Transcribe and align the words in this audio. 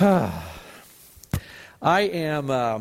I 0.02 0.32
am, 1.82 2.48
uh, 2.48 2.80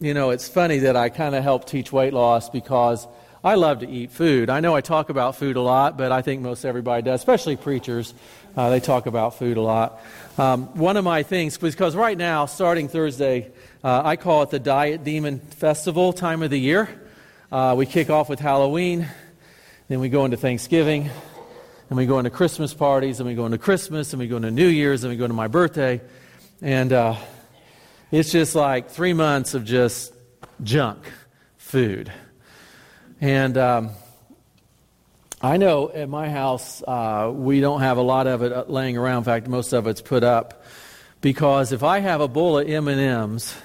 you 0.00 0.12
know, 0.12 0.30
it's 0.30 0.48
funny 0.48 0.78
that 0.78 0.96
I 0.96 1.08
kind 1.08 1.36
of 1.36 1.44
help 1.44 1.68
teach 1.68 1.92
weight 1.92 2.12
loss 2.12 2.50
because 2.50 3.06
I 3.44 3.54
love 3.54 3.78
to 3.78 3.88
eat 3.88 4.10
food. 4.10 4.50
I 4.50 4.58
know 4.58 4.74
I 4.74 4.80
talk 4.80 5.08
about 5.08 5.36
food 5.36 5.54
a 5.54 5.60
lot, 5.60 5.96
but 5.96 6.10
I 6.10 6.20
think 6.20 6.42
most 6.42 6.64
everybody 6.64 7.02
does, 7.02 7.20
especially 7.20 7.54
preachers. 7.54 8.12
Uh, 8.56 8.70
they 8.70 8.80
talk 8.80 9.06
about 9.06 9.38
food 9.38 9.56
a 9.56 9.60
lot. 9.60 10.02
Um, 10.36 10.64
one 10.76 10.96
of 10.96 11.04
my 11.04 11.22
things, 11.22 11.58
because 11.58 11.94
right 11.94 12.18
now, 12.18 12.46
starting 12.46 12.88
Thursday, 12.88 13.52
uh, 13.84 14.02
I 14.04 14.16
call 14.16 14.42
it 14.42 14.50
the 14.50 14.58
Diet 14.58 15.04
Demon 15.04 15.38
Festival 15.38 16.12
time 16.12 16.42
of 16.42 16.50
the 16.50 16.58
year. 16.58 16.88
Uh, 17.52 17.76
we 17.78 17.86
kick 17.86 18.10
off 18.10 18.28
with 18.28 18.40
Halloween, 18.40 19.06
then 19.86 20.00
we 20.00 20.08
go 20.08 20.24
into 20.24 20.36
Thanksgiving, 20.36 21.08
and 21.88 21.96
we 21.96 22.04
go 22.04 22.18
into 22.18 22.30
Christmas 22.30 22.74
parties, 22.74 23.20
and 23.20 23.28
we 23.28 23.36
go 23.36 23.46
into 23.46 23.58
Christmas, 23.58 24.12
and 24.12 24.18
we 24.18 24.26
go 24.26 24.38
into 24.38 24.50
New 24.50 24.66
Year's, 24.66 25.04
and 25.04 25.12
we 25.12 25.16
go 25.16 25.26
into 25.26 25.36
my 25.36 25.46
birthday. 25.46 26.00
And 26.64 26.92
uh, 26.92 27.16
it's 28.12 28.30
just 28.30 28.54
like 28.54 28.88
three 28.88 29.14
months 29.14 29.54
of 29.54 29.64
just 29.64 30.14
junk 30.62 31.10
food. 31.56 32.12
And 33.20 33.58
um, 33.58 33.90
I 35.40 35.56
know 35.56 35.90
at 35.90 36.08
my 36.08 36.30
house, 36.30 36.80
uh, 36.86 37.32
we 37.34 37.60
don't 37.60 37.80
have 37.80 37.96
a 37.96 38.02
lot 38.02 38.28
of 38.28 38.42
it 38.42 38.52
uh, 38.52 38.64
laying 38.68 38.96
around. 38.96 39.18
In 39.18 39.24
fact, 39.24 39.48
most 39.48 39.72
of 39.72 39.88
it's 39.88 40.00
put 40.00 40.22
up. 40.22 40.64
Because 41.20 41.72
if 41.72 41.82
I 41.82 41.98
have 41.98 42.20
a 42.20 42.28
bowl 42.28 42.60
of 42.60 42.68
M&Ms 42.68 43.56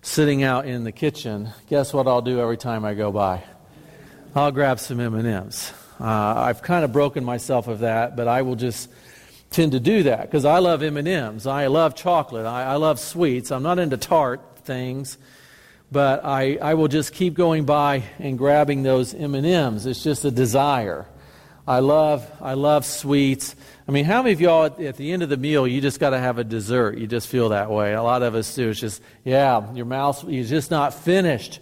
sitting 0.00 0.44
out 0.44 0.64
in 0.66 0.84
the 0.84 0.92
kitchen, 0.92 1.50
guess 1.68 1.92
what 1.92 2.06
I'll 2.06 2.22
do 2.22 2.38
every 2.38 2.56
time 2.56 2.84
I 2.84 2.94
go 2.94 3.10
by? 3.10 3.42
I'll 4.32 4.52
grab 4.52 4.78
some 4.78 5.00
M&Ms. 5.00 5.72
Uh, 5.98 6.04
I've 6.04 6.62
kind 6.62 6.84
of 6.84 6.92
broken 6.92 7.24
myself 7.24 7.66
of 7.66 7.80
that, 7.80 8.14
but 8.14 8.28
I 8.28 8.42
will 8.42 8.56
just 8.56 8.88
tend 9.52 9.72
to 9.72 9.80
do 9.80 10.04
that 10.04 10.22
because 10.22 10.44
I 10.44 10.58
love 10.58 10.82
M&Ms. 10.82 11.46
I 11.46 11.66
love 11.68 11.94
chocolate. 11.94 12.46
I, 12.46 12.64
I, 12.64 12.76
love 12.76 12.98
sweets. 12.98 13.50
I'm 13.52 13.62
not 13.62 13.78
into 13.78 13.96
tart 13.96 14.40
things, 14.64 15.18
but 15.90 16.24
I, 16.24 16.56
I 16.56 16.74
will 16.74 16.88
just 16.88 17.12
keep 17.12 17.34
going 17.34 17.64
by 17.64 18.02
and 18.18 18.38
grabbing 18.38 18.82
those 18.82 19.14
M&Ms. 19.14 19.86
It's 19.86 20.02
just 20.02 20.24
a 20.24 20.30
desire. 20.30 21.06
I 21.66 21.78
love 21.78 22.28
I 22.40 22.54
love 22.54 22.84
sweets. 22.84 23.54
I 23.86 23.92
mean, 23.92 24.04
how 24.04 24.22
many 24.22 24.32
of 24.32 24.40
y'all 24.40 24.64
at, 24.64 24.80
at 24.80 24.96
the 24.96 25.12
end 25.12 25.22
of 25.22 25.28
the 25.28 25.36
meal 25.36 25.64
you 25.66 25.80
just 25.80 26.00
got 26.00 26.10
to 26.10 26.18
have 26.18 26.38
a 26.38 26.44
dessert? 26.44 26.98
You 26.98 27.06
just 27.06 27.28
feel 27.28 27.50
that 27.50 27.70
way. 27.70 27.92
A 27.92 28.02
lot 28.02 28.22
of 28.22 28.34
us 28.34 28.52
do. 28.52 28.70
It's 28.70 28.80
just 28.80 29.00
yeah, 29.24 29.72
your 29.72 29.86
mouth 29.86 30.24
you're 30.28 30.44
just 30.44 30.72
not 30.72 30.92
finished 30.92 31.60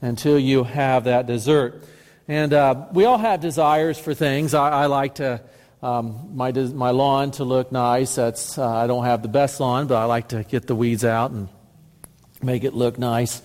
until 0.00 0.38
you 0.38 0.64
have 0.64 1.04
that 1.04 1.26
dessert. 1.26 1.84
And 2.26 2.54
uh, 2.54 2.86
we 2.92 3.04
all 3.04 3.18
have 3.18 3.40
desires 3.40 3.98
for 3.98 4.14
things. 4.14 4.54
I, 4.54 4.70
I 4.70 4.86
like 4.86 5.16
to 5.16 5.42
um, 5.84 6.30
my, 6.34 6.50
my 6.50 6.92
lawn 6.92 7.30
to 7.32 7.44
look 7.44 7.70
nice. 7.70 8.14
That's, 8.14 8.56
uh, 8.56 8.66
I 8.66 8.86
don't 8.86 9.04
have 9.04 9.20
the 9.20 9.28
best 9.28 9.60
lawn, 9.60 9.86
but 9.86 9.96
I 9.96 10.04
like 10.06 10.28
to 10.28 10.42
get 10.42 10.66
the 10.66 10.74
weeds 10.74 11.04
out 11.04 11.30
and 11.30 11.46
make 12.42 12.64
it 12.64 12.72
look 12.72 12.98
nice. 12.98 13.42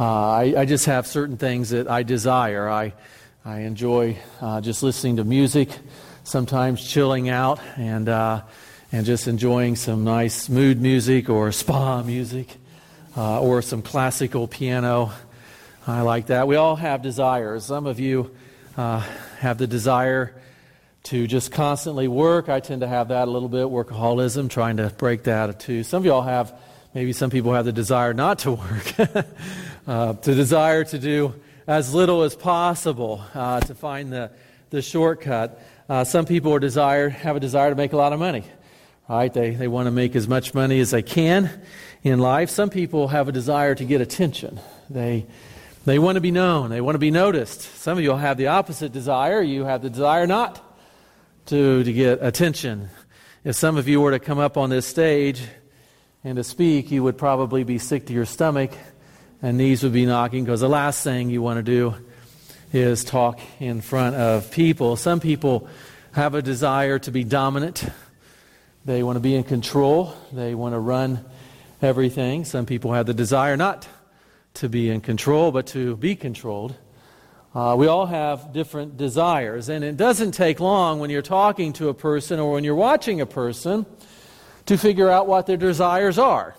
Uh, 0.00 0.30
I, 0.30 0.54
I, 0.56 0.64
just 0.64 0.86
have 0.86 1.06
certain 1.06 1.36
things 1.36 1.70
that 1.70 1.88
I 1.88 2.02
desire. 2.02 2.70
I, 2.70 2.94
I 3.44 3.60
enjoy 3.60 4.16
uh, 4.40 4.62
just 4.62 4.82
listening 4.82 5.16
to 5.16 5.24
music, 5.24 5.68
sometimes 6.24 6.82
chilling 6.82 7.28
out, 7.28 7.60
and, 7.76 8.08
uh, 8.08 8.40
and 8.90 9.04
just 9.04 9.28
enjoying 9.28 9.76
some 9.76 10.04
nice 10.04 10.48
mood 10.48 10.80
music 10.80 11.28
or 11.28 11.52
spa 11.52 12.02
music 12.02 12.48
uh, 13.14 13.42
or 13.42 13.60
some 13.60 13.82
classical 13.82 14.48
piano. 14.48 15.12
I 15.86 16.00
like 16.00 16.28
that. 16.28 16.48
We 16.48 16.56
all 16.56 16.76
have 16.76 17.02
desires. 17.02 17.66
Some 17.66 17.84
of 17.84 18.00
you 18.00 18.34
uh, 18.74 19.00
have 19.40 19.58
the 19.58 19.66
desire 19.66 20.34
to 21.04 21.26
just 21.26 21.52
constantly 21.52 22.08
work. 22.08 22.48
I 22.48 22.60
tend 22.60 22.80
to 22.80 22.88
have 22.88 23.08
that 23.08 23.28
a 23.28 23.30
little 23.30 23.50
bit, 23.50 23.66
workaholism, 23.66 24.48
trying 24.48 24.78
to 24.78 24.88
break 24.88 25.24
that 25.24 25.60
too. 25.60 25.82
Some 25.84 26.02
of 26.02 26.06
y'all 26.06 26.22
have, 26.22 26.58
maybe 26.94 27.12
some 27.12 27.28
people 27.28 27.52
have 27.52 27.66
the 27.66 27.72
desire 27.72 28.14
not 28.14 28.38
to 28.40 28.52
work, 28.52 28.94
uh, 29.86 30.14
to 30.14 30.34
desire 30.34 30.82
to 30.84 30.98
do 30.98 31.34
as 31.66 31.94
little 31.94 32.22
as 32.22 32.34
possible, 32.34 33.22
uh, 33.34 33.60
to 33.60 33.74
find 33.74 34.10
the, 34.10 34.30
the 34.70 34.80
shortcut. 34.80 35.62
Uh, 35.90 36.04
some 36.04 36.24
people 36.24 36.54
are 36.54 36.58
desire, 36.58 37.10
have 37.10 37.36
a 37.36 37.40
desire 37.40 37.68
to 37.68 37.76
make 37.76 37.92
a 37.92 37.98
lot 37.98 38.14
of 38.14 38.18
money, 38.18 38.44
right? 39.06 39.32
They, 39.32 39.50
they 39.50 39.68
want 39.68 39.86
to 39.86 39.90
make 39.90 40.16
as 40.16 40.26
much 40.26 40.54
money 40.54 40.80
as 40.80 40.92
they 40.92 41.02
can 41.02 41.50
in 42.02 42.18
life. 42.18 42.48
Some 42.48 42.70
people 42.70 43.08
have 43.08 43.28
a 43.28 43.32
desire 43.32 43.74
to 43.74 43.84
get 43.84 44.00
attention. 44.00 44.58
They, 44.88 45.26
they 45.84 45.98
want 45.98 46.16
to 46.16 46.22
be 46.22 46.30
known. 46.30 46.70
They 46.70 46.80
want 46.80 46.94
to 46.94 46.98
be 46.98 47.10
noticed. 47.10 47.60
Some 47.60 47.98
of 47.98 48.04
you 48.04 48.16
have 48.16 48.38
the 48.38 48.46
opposite 48.46 48.92
desire. 48.92 49.42
You 49.42 49.66
have 49.66 49.82
the 49.82 49.90
desire 49.90 50.26
not 50.26 50.70
to, 51.46 51.84
to 51.84 51.92
get 51.92 52.18
attention. 52.22 52.88
If 53.44 53.56
some 53.56 53.76
of 53.76 53.86
you 53.86 54.00
were 54.00 54.12
to 54.12 54.18
come 54.18 54.38
up 54.38 54.56
on 54.56 54.70
this 54.70 54.86
stage 54.86 55.42
and 56.22 56.36
to 56.36 56.44
speak, 56.44 56.90
you 56.90 57.02
would 57.02 57.18
probably 57.18 57.64
be 57.64 57.78
sick 57.78 58.06
to 58.06 58.12
your 58.12 58.24
stomach 58.24 58.72
and 59.42 59.58
knees 59.58 59.82
would 59.82 59.92
be 59.92 60.06
knocking 60.06 60.44
because 60.44 60.60
the 60.60 60.68
last 60.68 61.04
thing 61.04 61.28
you 61.28 61.42
want 61.42 61.58
to 61.58 61.62
do 61.62 61.94
is 62.72 63.04
talk 63.04 63.38
in 63.60 63.82
front 63.82 64.16
of 64.16 64.50
people. 64.50 64.96
Some 64.96 65.20
people 65.20 65.68
have 66.12 66.34
a 66.34 66.40
desire 66.40 66.98
to 67.00 67.10
be 67.10 67.24
dominant, 67.24 67.84
they 68.86 69.02
want 69.02 69.16
to 69.16 69.20
be 69.20 69.34
in 69.34 69.44
control, 69.44 70.14
they 70.32 70.54
want 70.54 70.74
to 70.74 70.78
run 70.78 71.24
everything. 71.82 72.44
Some 72.44 72.64
people 72.64 72.92
have 72.92 73.04
the 73.04 73.14
desire 73.14 73.56
not 73.56 73.86
to 74.54 74.68
be 74.68 74.88
in 74.88 75.02
control, 75.02 75.52
but 75.52 75.66
to 75.68 75.96
be 75.96 76.16
controlled. 76.16 76.74
Uh, 77.54 77.76
we 77.78 77.86
all 77.86 78.06
have 78.06 78.52
different 78.52 78.96
desires, 78.96 79.68
and 79.68 79.84
it 79.84 79.96
doesn't 79.96 80.32
take 80.32 80.58
long 80.58 80.98
when 80.98 81.08
you're 81.08 81.22
talking 81.22 81.72
to 81.72 81.88
a 81.88 81.94
person 81.94 82.40
or 82.40 82.54
when 82.54 82.64
you're 82.64 82.74
watching 82.74 83.20
a 83.20 83.26
person 83.26 83.86
to 84.66 84.76
figure 84.76 85.08
out 85.08 85.28
what 85.28 85.46
their 85.46 85.56
desires 85.56 86.18
are. 86.18 86.56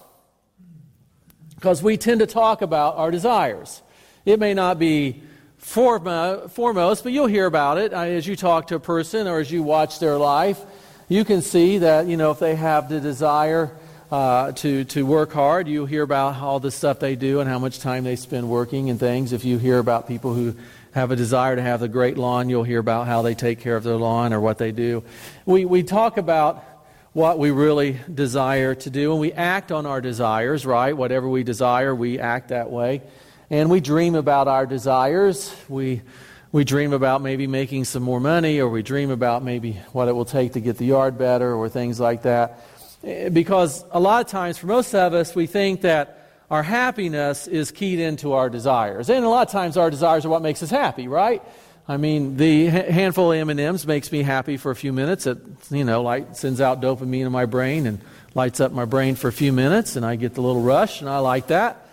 Because 1.55 1.83
we 1.83 1.97
tend 1.97 2.21
to 2.21 2.25
talk 2.25 2.61
about 2.61 2.95
our 2.95 3.11
desires. 3.11 3.81
It 4.23 4.39
may 4.39 4.53
not 4.53 4.79
be 4.79 5.21
foremost, 5.57 7.03
but 7.03 7.11
you'll 7.11 7.27
hear 7.27 7.45
about 7.45 7.77
it 7.77 7.93
uh, 7.93 8.01
as 8.01 8.25
you 8.25 8.37
talk 8.37 8.67
to 8.67 8.75
a 8.75 8.79
person 8.79 9.27
or 9.27 9.39
as 9.39 9.51
you 9.51 9.63
watch 9.63 9.99
their 9.99 10.17
life. 10.17 10.63
You 11.09 11.25
can 11.25 11.41
see 11.41 11.79
that, 11.79 12.07
you 12.07 12.15
know, 12.15 12.31
if 12.31 12.39
they 12.39 12.55
have 12.55 12.87
the 12.87 13.01
desire 13.01 13.75
uh, 14.11 14.51
to, 14.51 14.83
to 14.85 15.05
work 15.05 15.33
hard, 15.33 15.67
you'll 15.67 15.85
hear 15.85 16.03
about 16.03 16.35
all 16.35 16.59
the 16.59 16.71
stuff 16.71 16.99
they 16.99 17.15
do 17.15 17.39
and 17.39 17.49
how 17.49 17.59
much 17.59 17.79
time 17.79 18.03
they 18.03 18.15
spend 18.15 18.49
working 18.49 18.89
and 18.89 18.99
things. 18.99 19.33
If 19.33 19.45
you 19.45 19.57
hear 19.57 19.79
about 19.79 20.07
people 20.07 20.33
who 20.33 20.55
have 20.93 21.11
a 21.11 21.15
desire 21.15 21.55
to 21.55 21.61
have 21.61 21.81
a 21.81 21.87
great 21.87 22.17
lawn, 22.17 22.49
you'll 22.49 22.63
hear 22.63 22.79
about 22.79 23.07
how 23.07 23.21
they 23.21 23.33
take 23.33 23.59
care 23.59 23.75
of 23.75 23.83
their 23.83 23.95
lawn 23.95 24.31
or 24.31 24.39
what 24.39 24.57
they 24.57 24.71
do. 24.71 25.03
We, 25.45 25.65
we 25.65 25.83
talk 25.83 26.17
about 26.17 26.63
what 27.13 27.39
we 27.39 27.49
really 27.49 27.97
desire 28.13 28.75
to 28.75 28.89
do, 28.89 29.11
and 29.11 29.21
we 29.21 29.31
act 29.33 29.71
on 29.71 29.85
our 29.85 30.01
desires, 30.01 30.65
right? 30.65 30.95
Whatever 30.95 31.29
we 31.29 31.43
desire, 31.43 31.95
we 31.95 32.19
act 32.19 32.49
that 32.49 32.69
way. 32.69 33.01
And 33.49 33.69
we 33.69 33.79
dream 33.79 34.15
about 34.15 34.47
our 34.47 34.65
desires. 34.65 35.55
We, 35.69 36.01
we 36.51 36.63
dream 36.63 36.93
about 36.93 37.21
maybe 37.21 37.47
making 37.47 37.85
some 37.85 38.03
more 38.03 38.19
money, 38.19 38.59
or 38.59 38.69
we 38.69 38.83
dream 38.83 39.11
about 39.11 39.43
maybe 39.43 39.73
what 39.93 40.07
it 40.07 40.13
will 40.13 40.25
take 40.25 40.53
to 40.53 40.59
get 40.59 40.77
the 40.77 40.85
yard 40.85 41.17
better, 41.17 41.53
or 41.53 41.69
things 41.69 41.99
like 41.99 42.23
that. 42.23 42.65
Eh, 43.05 43.29
because 43.29 43.85
a 43.91 43.99
lot 43.99 44.25
of 44.25 44.31
times, 44.31 44.57
for 44.57 44.67
most 44.67 44.93
of 44.95 45.13
us, 45.13 45.35
we 45.35 45.45
think 45.45 45.81
that 45.81 46.27
our 46.49 46.63
happiness 46.63 47.47
is 47.47 47.71
keyed 47.71 47.99
into 47.99 48.33
our 48.33 48.49
desires. 48.49 49.09
And 49.09 49.23
a 49.23 49.29
lot 49.29 49.47
of 49.47 49.51
times 49.51 49.77
our 49.77 49.89
desires 49.89 50.25
are 50.25 50.29
what 50.29 50.41
makes 50.41 50.63
us 50.63 50.69
happy, 50.69 51.07
right? 51.07 51.41
I 51.87 51.97
mean, 51.97 52.37
the 52.37 52.65
handful 52.65 53.31
of 53.31 53.49
M&Ms 53.49 53.85
makes 53.85 54.11
me 54.11 54.23
happy 54.23 54.57
for 54.57 54.71
a 54.71 54.75
few 54.75 54.91
minutes. 54.91 55.27
It, 55.27 55.37
you 55.69 55.83
know, 55.83 56.01
like 56.01 56.35
sends 56.35 56.59
out 56.59 56.81
dopamine 56.81 57.27
in 57.27 57.31
my 57.31 57.45
brain 57.45 57.85
and 57.85 58.01
lights 58.33 58.59
up 58.59 58.71
my 58.71 58.85
brain 58.85 59.13
for 59.13 59.27
a 59.27 59.31
few 59.31 59.53
minutes, 59.53 59.95
and 59.95 60.03
I 60.03 60.15
get 60.15 60.33
the 60.33 60.41
little 60.41 60.63
rush, 60.63 61.01
and 61.01 61.09
I 61.09 61.19
like 61.19 61.47
that. 61.47 61.85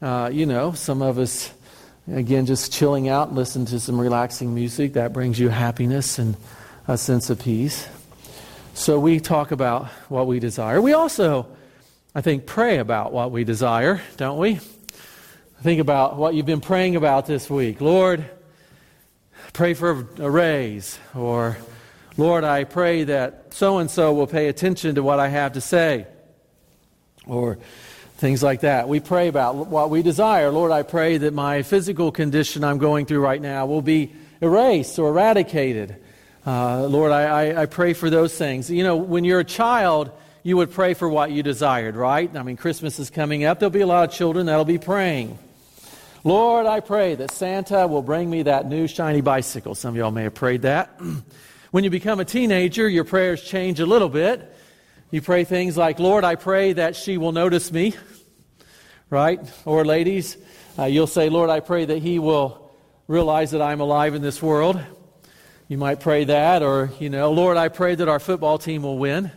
Uh, 0.00 0.30
you 0.32 0.46
know, 0.46 0.72
some 0.72 1.02
of 1.02 1.18
us, 1.18 1.52
again, 2.10 2.46
just 2.46 2.72
chilling 2.72 3.08
out 3.08 3.28
and 3.28 3.36
listen 3.36 3.66
to 3.66 3.80
some 3.80 4.00
relaxing 4.00 4.54
music, 4.54 4.92
that 4.92 5.12
brings 5.12 5.40
you 5.40 5.48
happiness 5.48 6.20
and 6.20 6.36
a 6.86 6.96
sense 6.96 7.28
of 7.30 7.40
peace. 7.40 7.88
So 8.76 9.00
we 9.00 9.18
talk 9.18 9.50
about 9.50 9.88
what 10.08 10.28
we 10.28 10.38
desire. 10.38 10.80
We 10.80 10.92
also 10.92 11.48
I 12.16 12.22
think, 12.22 12.46
pray 12.46 12.78
about 12.78 13.12
what 13.12 13.30
we 13.30 13.44
desire, 13.44 14.00
don't 14.16 14.38
we? 14.38 14.58
Think 15.62 15.82
about 15.82 16.16
what 16.16 16.32
you've 16.32 16.46
been 16.46 16.62
praying 16.62 16.96
about 16.96 17.26
this 17.26 17.50
week. 17.50 17.82
Lord, 17.82 18.24
pray 19.52 19.74
for 19.74 20.08
a 20.16 20.30
raise. 20.30 20.98
Or, 21.14 21.58
Lord, 22.16 22.42
I 22.42 22.64
pray 22.64 23.04
that 23.04 23.52
so 23.52 23.76
and 23.76 23.90
so 23.90 24.14
will 24.14 24.26
pay 24.26 24.48
attention 24.48 24.94
to 24.94 25.02
what 25.02 25.20
I 25.20 25.28
have 25.28 25.52
to 25.52 25.60
say. 25.60 26.06
Or 27.26 27.58
things 28.16 28.42
like 28.42 28.60
that. 28.62 28.88
We 28.88 29.00
pray 29.00 29.28
about 29.28 29.54
what 29.54 29.90
we 29.90 30.00
desire. 30.00 30.50
Lord, 30.50 30.72
I 30.72 30.84
pray 30.84 31.18
that 31.18 31.34
my 31.34 31.64
physical 31.64 32.10
condition 32.10 32.64
I'm 32.64 32.78
going 32.78 33.04
through 33.04 33.20
right 33.20 33.42
now 33.42 33.66
will 33.66 33.82
be 33.82 34.14
erased 34.40 34.98
or 34.98 35.10
eradicated. 35.10 36.02
Uh, 36.46 36.86
Lord, 36.86 37.10
I, 37.10 37.22
I, 37.24 37.62
I 37.62 37.66
pray 37.66 37.92
for 37.92 38.08
those 38.08 38.38
things. 38.38 38.70
You 38.70 38.84
know, 38.84 38.96
when 38.96 39.24
you're 39.24 39.40
a 39.40 39.44
child, 39.44 40.12
you 40.44 40.56
would 40.56 40.70
pray 40.70 40.94
for 40.94 41.08
what 41.08 41.32
you 41.32 41.42
desired, 41.42 41.96
right? 41.96 42.34
I 42.36 42.44
mean, 42.44 42.56
Christmas 42.56 43.00
is 43.00 43.10
coming 43.10 43.42
up. 43.42 43.58
There'll 43.58 43.70
be 43.70 43.80
a 43.80 43.86
lot 43.86 44.08
of 44.08 44.14
children 44.14 44.46
that'll 44.46 44.64
be 44.64 44.78
praying. 44.78 45.40
Lord, 46.22 46.66
I 46.66 46.78
pray 46.78 47.16
that 47.16 47.32
Santa 47.32 47.88
will 47.88 48.02
bring 48.02 48.30
me 48.30 48.44
that 48.44 48.68
new 48.68 48.86
shiny 48.86 49.22
bicycle. 49.22 49.74
Some 49.74 49.94
of 49.94 49.96
y'all 49.96 50.12
may 50.12 50.22
have 50.22 50.34
prayed 50.34 50.62
that. 50.62 51.00
when 51.72 51.82
you 51.82 51.90
become 51.90 52.20
a 52.20 52.24
teenager, 52.24 52.88
your 52.88 53.04
prayers 53.04 53.42
change 53.42 53.80
a 53.80 53.86
little 53.86 54.08
bit. 54.08 54.54
You 55.10 55.22
pray 55.22 55.42
things 55.42 55.76
like, 55.76 55.98
Lord, 55.98 56.22
I 56.22 56.36
pray 56.36 56.74
that 56.74 56.94
she 56.94 57.18
will 57.18 57.32
notice 57.32 57.72
me, 57.72 57.94
right? 59.10 59.40
Or, 59.64 59.84
ladies, 59.84 60.36
uh, 60.78 60.84
you'll 60.84 61.08
say, 61.08 61.28
Lord, 61.28 61.50
I 61.50 61.58
pray 61.58 61.86
that 61.86 61.98
he 61.98 62.20
will 62.20 62.70
realize 63.08 63.50
that 63.50 63.62
I'm 63.62 63.80
alive 63.80 64.14
in 64.14 64.22
this 64.22 64.40
world. 64.40 64.80
You 65.68 65.78
might 65.78 65.98
pray 65.98 66.22
that, 66.24 66.62
or, 66.62 66.92
you 67.00 67.10
know, 67.10 67.32
Lord, 67.32 67.56
I 67.56 67.66
pray 67.68 67.96
that 67.96 68.08
our 68.08 68.20
football 68.20 68.56
team 68.56 68.84
will 68.84 68.98
win. 68.98 69.32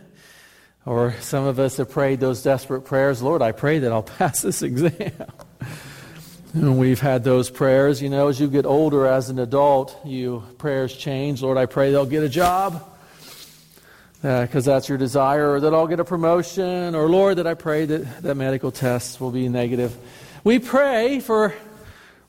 Or 0.86 1.12
some 1.20 1.44
of 1.44 1.58
us 1.58 1.78
have 1.78 1.90
prayed 1.90 2.20
those 2.20 2.42
desperate 2.42 2.82
prayers 2.82 3.20
Lord, 3.20 3.42
I 3.42 3.50
pray 3.52 3.80
that 3.80 3.90
I'll 3.90 4.02
pass 4.18 4.42
this 4.42 4.62
exam. 4.62 5.12
and 6.54 6.78
we've 6.78 7.00
had 7.00 7.24
those 7.24 7.50
prayers. 7.50 8.00
You 8.00 8.10
know, 8.10 8.28
as 8.28 8.40
you 8.40 8.46
get 8.46 8.64
older 8.64 9.06
as 9.06 9.28
an 9.28 9.40
adult, 9.40 9.98
you 10.04 10.44
prayers 10.58 10.96
change. 10.96 11.42
Lord, 11.42 11.58
I 11.58 11.66
pray 11.66 11.90
they'll 11.90 12.06
get 12.06 12.22
a 12.22 12.28
job 12.28 12.86
because 14.22 14.68
uh, 14.68 14.74
that's 14.74 14.88
your 14.88 14.98
desire, 14.98 15.54
or 15.54 15.60
that 15.60 15.74
I'll 15.74 15.86
get 15.88 15.98
a 15.98 16.04
promotion, 16.04 16.94
or 16.94 17.08
Lord, 17.08 17.38
that 17.38 17.46
I 17.46 17.54
pray 17.54 17.86
that, 17.86 18.22
that 18.22 18.34
medical 18.36 18.70
tests 18.70 19.18
will 19.18 19.30
be 19.32 19.48
negative. 19.48 19.96
We 20.44 20.60
pray 20.60 21.20
for 21.20 21.54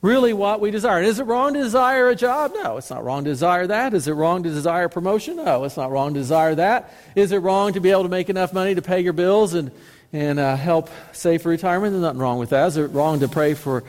really 0.01 0.33
what 0.33 0.59
we 0.59 0.71
desire. 0.71 1.01
Is 1.01 1.19
it 1.19 1.24
wrong 1.25 1.53
to 1.53 1.62
desire 1.62 2.09
a 2.09 2.15
job? 2.15 2.51
No, 2.56 2.77
it's 2.77 2.89
not 2.89 3.03
wrong 3.03 3.24
to 3.24 3.30
desire 3.30 3.68
that. 3.68 3.94
Is 3.94 4.07
it 4.07 4.13
wrong 4.13 4.44
to 4.44 4.50
desire 4.50 4.89
promotion? 4.89 5.38
No, 5.38 5.63
it's 5.63 5.77
not 5.77 5.92
wrong 5.92 6.13
to 6.13 6.19
desire 6.19 6.56
that. 6.56 6.94
Is 7.15 7.31
it 7.31 7.39
wrong 7.39 7.74
to 7.74 7.80
be 7.80 7.92
able 7.92 8.03
to 8.03 8.09
make 8.09 8.30
enough 8.30 8.53
money 8.53 8.75
to 8.75 8.81
pay 8.81 9.01
your 9.01 9.13
bills 9.13 9.53
and, 9.53 9.71
and 10.12 10.39
uh, 10.39 10.56
help 10.56 10.89
save 11.12 11.44
for 11.44 11.50
retirement? 11.50 11.94
There's 11.94 12.01
nothing 12.01 12.19
wrong 12.19 12.39
with 12.39 12.50
that. 12.50 12.68
Is 12.68 12.77
it 12.77 12.88
wrong 12.88 13.19
to 13.19 13.27
pray 13.27 13.53
for 13.53 13.83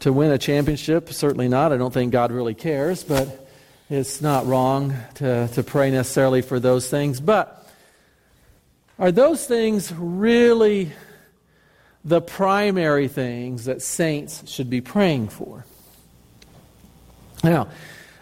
to 0.00 0.12
win 0.12 0.30
a 0.30 0.38
championship? 0.38 1.10
Certainly 1.12 1.48
not. 1.48 1.72
I 1.72 1.78
don't 1.78 1.94
think 1.94 2.12
God 2.12 2.30
really 2.30 2.54
cares, 2.54 3.02
but 3.02 3.48
it's 3.88 4.20
not 4.20 4.46
wrong 4.46 4.94
to, 5.14 5.48
to 5.48 5.62
pray 5.62 5.90
necessarily 5.90 6.42
for 6.42 6.60
those 6.60 6.90
things. 6.90 7.20
But 7.20 7.60
are 8.98 9.12
those 9.12 9.46
things 9.46 9.92
really 9.92 10.92
the 12.04 12.20
primary 12.20 13.08
things 13.08 13.64
that 13.64 13.80
saints 13.80 14.48
should 14.50 14.68
be 14.68 14.80
praying 14.80 15.28
for. 15.28 15.64
Now, 17.42 17.68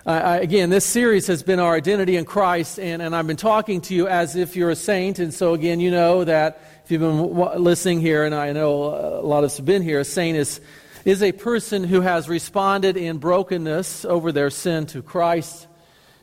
again, 0.06 0.70
this 0.70 0.84
series 0.84 1.26
has 1.26 1.42
been 1.42 1.58
our 1.58 1.74
identity 1.74 2.16
in 2.16 2.24
Christ, 2.24 2.78
and, 2.78 3.02
and 3.02 3.14
I've 3.14 3.26
been 3.26 3.36
talking 3.36 3.80
to 3.82 3.94
you 3.94 4.08
as 4.08 4.36
if 4.36 4.56
you're 4.56 4.70
a 4.70 4.76
saint. 4.76 5.18
And 5.18 5.34
so, 5.34 5.54
again, 5.54 5.80
you 5.80 5.90
know 5.90 6.24
that 6.24 6.60
if 6.84 6.90
you've 6.90 7.00
been 7.00 7.18
w- 7.18 7.58
listening 7.58 8.00
here, 8.00 8.24
and 8.24 8.34
I 8.34 8.52
know 8.52 8.84
a 8.84 9.26
lot 9.26 9.38
of 9.38 9.44
us 9.44 9.56
have 9.56 9.66
been 9.66 9.82
here, 9.82 10.00
a 10.00 10.04
saint 10.04 10.36
is, 10.36 10.60
is 11.04 11.22
a 11.22 11.32
person 11.32 11.84
who 11.84 12.00
has 12.00 12.28
responded 12.28 12.96
in 12.96 13.18
brokenness 13.18 14.04
over 14.04 14.32
their 14.32 14.50
sin 14.50 14.86
to 14.86 15.02
Christ, 15.02 15.66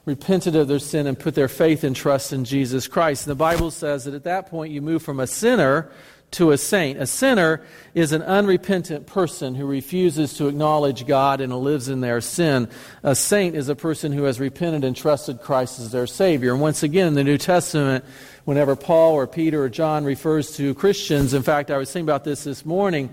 repented 0.05 0.55
of 0.55 0.67
their 0.67 0.79
sin, 0.79 1.07
and 1.07 1.17
put 1.17 1.35
their 1.35 1.47
faith 1.47 1.83
and 1.83 1.95
trust 1.95 2.33
in 2.33 2.43
Jesus 2.45 2.87
Christ. 2.87 3.27
And 3.27 3.31
the 3.31 3.35
Bible 3.35 3.71
says 3.71 4.05
that 4.05 4.13
at 4.13 4.23
that 4.23 4.49
point 4.49 4.73
you 4.73 4.81
move 4.81 5.03
from 5.03 5.19
a 5.19 5.27
sinner 5.27 5.91
to 6.31 6.51
a 6.51 6.57
saint. 6.57 6.99
A 6.99 7.07
sinner 7.07 7.61
is 7.93 8.11
an 8.11 8.21
unrepentant 8.21 9.07
person 9.07 9.55
who 9.55 9.65
refuses 9.65 10.35
to 10.35 10.47
acknowledge 10.47 11.07
God 11.07 11.41
and 11.41 11.55
lives 11.57 11.89
in 11.89 12.01
their 12.01 12.21
sin. 12.21 12.69
A 13.03 13.15
saint 13.15 13.55
is 13.55 13.67
a 13.69 13.75
person 13.75 14.11
who 14.11 14.23
has 14.23 14.39
repented 14.39 14.83
and 14.83 14.95
trusted 14.95 15.41
Christ 15.41 15.79
as 15.79 15.91
their 15.91 16.07
Savior. 16.07 16.53
And 16.53 16.61
once 16.61 16.83
again, 16.83 17.07
in 17.07 17.13
the 17.15 17.23
New 17.23 17.37
Testament, 17.37 18.05
whenever 18.45 18.75
Paul 18.75 19.13
or 19.13 19.27
Peter 19.27 19.63
or 19.63 19.69
John 19.69 20.05
refers 20.05 20.55
to 20.57 20.75
Christians, 20.75 21.33
in 21.33 21.43
fact, 21.43 21.71
I 21.71 21.77
was 21.77 21.91
thinking 21.91 22.07
about 22.07 22.23
this 22.23 22.43
this 22.43 22.65
morning. 22.65 23.09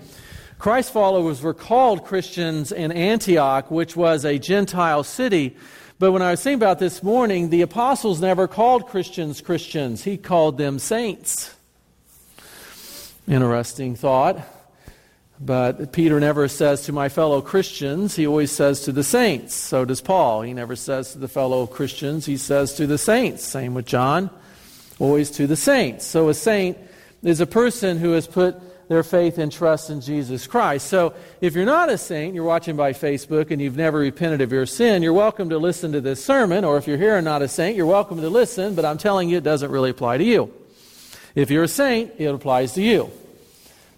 Christ 0.58 0.92
followers 0.92 1.42
were 1.42 1.54
called 1.54 2.04
Christians 2.04 2.72
in 2.72 2.92
Antioch, 2.92 3.70
which 3.70 3.96
was 3.96 4.24
a 4.24 4.38
Gentile 4.38 5.04
city. 5.04 5.56
But 5.98 6.12
when 6.12 6.22
I 6.22 6.32
was 6.32 6.42
thinking 6.42 6.62
about 6.62 6.78
this 6.78 7.02
morning, 7.02 7.48
the 7.48 7.62
apostles 7.62 8.20
never 8.20 8.46
called 8.46 8.86
Christians 8.88 9.40
Christians. 9.40 10.04
He 10.04 10.18
called 10.18 10.58
them 10.58 10.78
saints. 10.78 11.55
Interesting 13.28 13.96
thought. 13.96 14.38
But 15.38 15.92
Peter 15.92 16.18
never 16.18 16.48
says 16.48 16.82
to 16.82 16.92
my 16.92 17.08
fellow 17.10 17.42
Christians, 17.42 18.16
he 18.16 18.26
always 18.26 18.50
says 18.50 18.82
to 18.82 18.92
the 18.92 19.04
saints. 19.04 19.54
So 19.54 19.84
does 19.84 20.00
Paul. 20.00 20.42
He 20.42 20.54
never 20.54 20.76
says 20.76 21.12
to 21.12 21.18
the 21.18 21.28
fellow 21.28 21.66
Christians, 21.66 22.24
he 22.24 22.38
says 22.38 22.74
to 22.74 22.86
the 22.86 22.96
saints. 22.96 23.44
Same 23.44 23.74
with 23.74 23.84
John, 23.84 24.30
always 24.98 25.30
to 25.32 25.46
the 25.46 25.56
saints. 25.56 26.06
So 26.06 26.30
a 26.30 26.34
saint 26.34 26.78
is 27.22 27.40
a 27.40 27.46
person 27.46 27.98
who 27.98 28.12
has 28.12 28.26
put 28.26 28.56
their 28.88 29.02
faith 29.02 29.36
and 29.36 29.50
trust 29.50 29.90
in 29.90 30.00
Jesus 30.00 30.46
Christ. 30.46 30.86
So 30.86 31.12
if 31.40 31.54
you're 31.54 31.66
not 31.66 31.90
a 31.90 31.98
saint, 31.98 32.34
you're 32.34 32.44
watching 32.44 32.76
by 32.76 32.92
Facebook, 32.92 33.50
and 33.50 33.60
you've 33.60 33.76
never 33.76 33.98
repented 33.98 34.40
of 34.40 34.52
your 34.52 34.64
sin, 34.64 35.02
you're 35.02 35.12
welcome 35.12 35.50
to 35.50 35.58
listen 35.58 35.92
to 35.92 36.00
this 36.00 36.24
sermon. 36.24 36.64
Or 36.64 36.78
if 36.78 36.86
you're 36.86 36.96
here 36.96 37.16
and 37.16 37.24
not 37.24 37.42
a 37.42 37.48
saint, 37.48 37.76
you're 37.76 37.84
welcome 37.84 38.20
to 38.20 38.30
listen, 38.30 38.74
but 38.74 38.84
I'm 38.84 38.96
telling 38.96 39.28
you, 39.28 39.38
it 39.38 39.44
doesn't 39.44 39.70
really 39.70 39.90
apply 39.90 40.18
to 40.18 40.24
you. 40.24 40.54
If 41.36 41.50
you're 41.50 41.64
a 41.64 41.68
saint, 41.68 42.14
it 42.16 42.24
applies 42.24 42.72
to 42.72 42.82
you. 42.82 43.12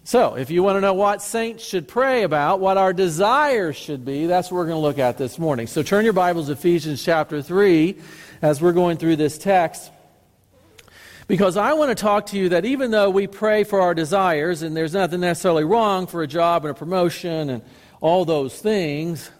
So, 0.03 0.35
if 0.35 0.51
you 0.51 0.61
want 0.61 0.75
to 0.75 0.81
know 0.81 0.93
what 0.93 1.21
saints 1.21 1.63
should 1.63 1.87
pray 1.87 2.23
about, 2.23 2.59
what 2.59 2.77
our 2.77 2.91
desires 2.91 3.77
should 3.77 4.03
be, 4.03 4.25
that's 4.25 4.51
what 4.51 4.57
we're 4.57 4.65
going 4.65 4.75
to 4.75 4.81
look 4.81 4.99
at 4.99 5.17
this 5.17 5.39
morning. 5.39 5.65
So, 5.65 5.81
turn 5.81 6.03
your 6.03 6.13
Bibles 6.13 6.47
to 6.47 6.53
Ephesians 6.53 7.01
chapter 7.01 7.41
3 7.41 7.97
as 8.41 8.61
we're 8.61 8.73
going 8.73 8.97
through 8.97 9.15
this 9.15 9.37
text. 9.37 9.89
Because 11.29 11.55
I 11.55 11.73
want 11.73 11.95
to 11.95 11.95
talk 11.95 12.25
to 12.27 12.37
you 12.37 12.49
that 12.49 12.65
even 12.65 12.91
though 12.91 13.09
we 13.09 13.25
pray 13.25 13.63
for 13.63 13.79
our 13.79 13.93
desires, 13.93 14.61
and 14.61 14.75
there's 14.75 14.93
nothing 14.93 15.21
necessarily 15.21 15.63
wrong 15.63 16.07
for 16.07 16.21
a 16.23 16.27
job 16.27 16.65
and 16.65 16.71
a 16.71 16.73
promotion 16.73 17.51
and 17.51 17.61
all 18.01 18.25
those 18.25 18.59
things, 18.59 19.31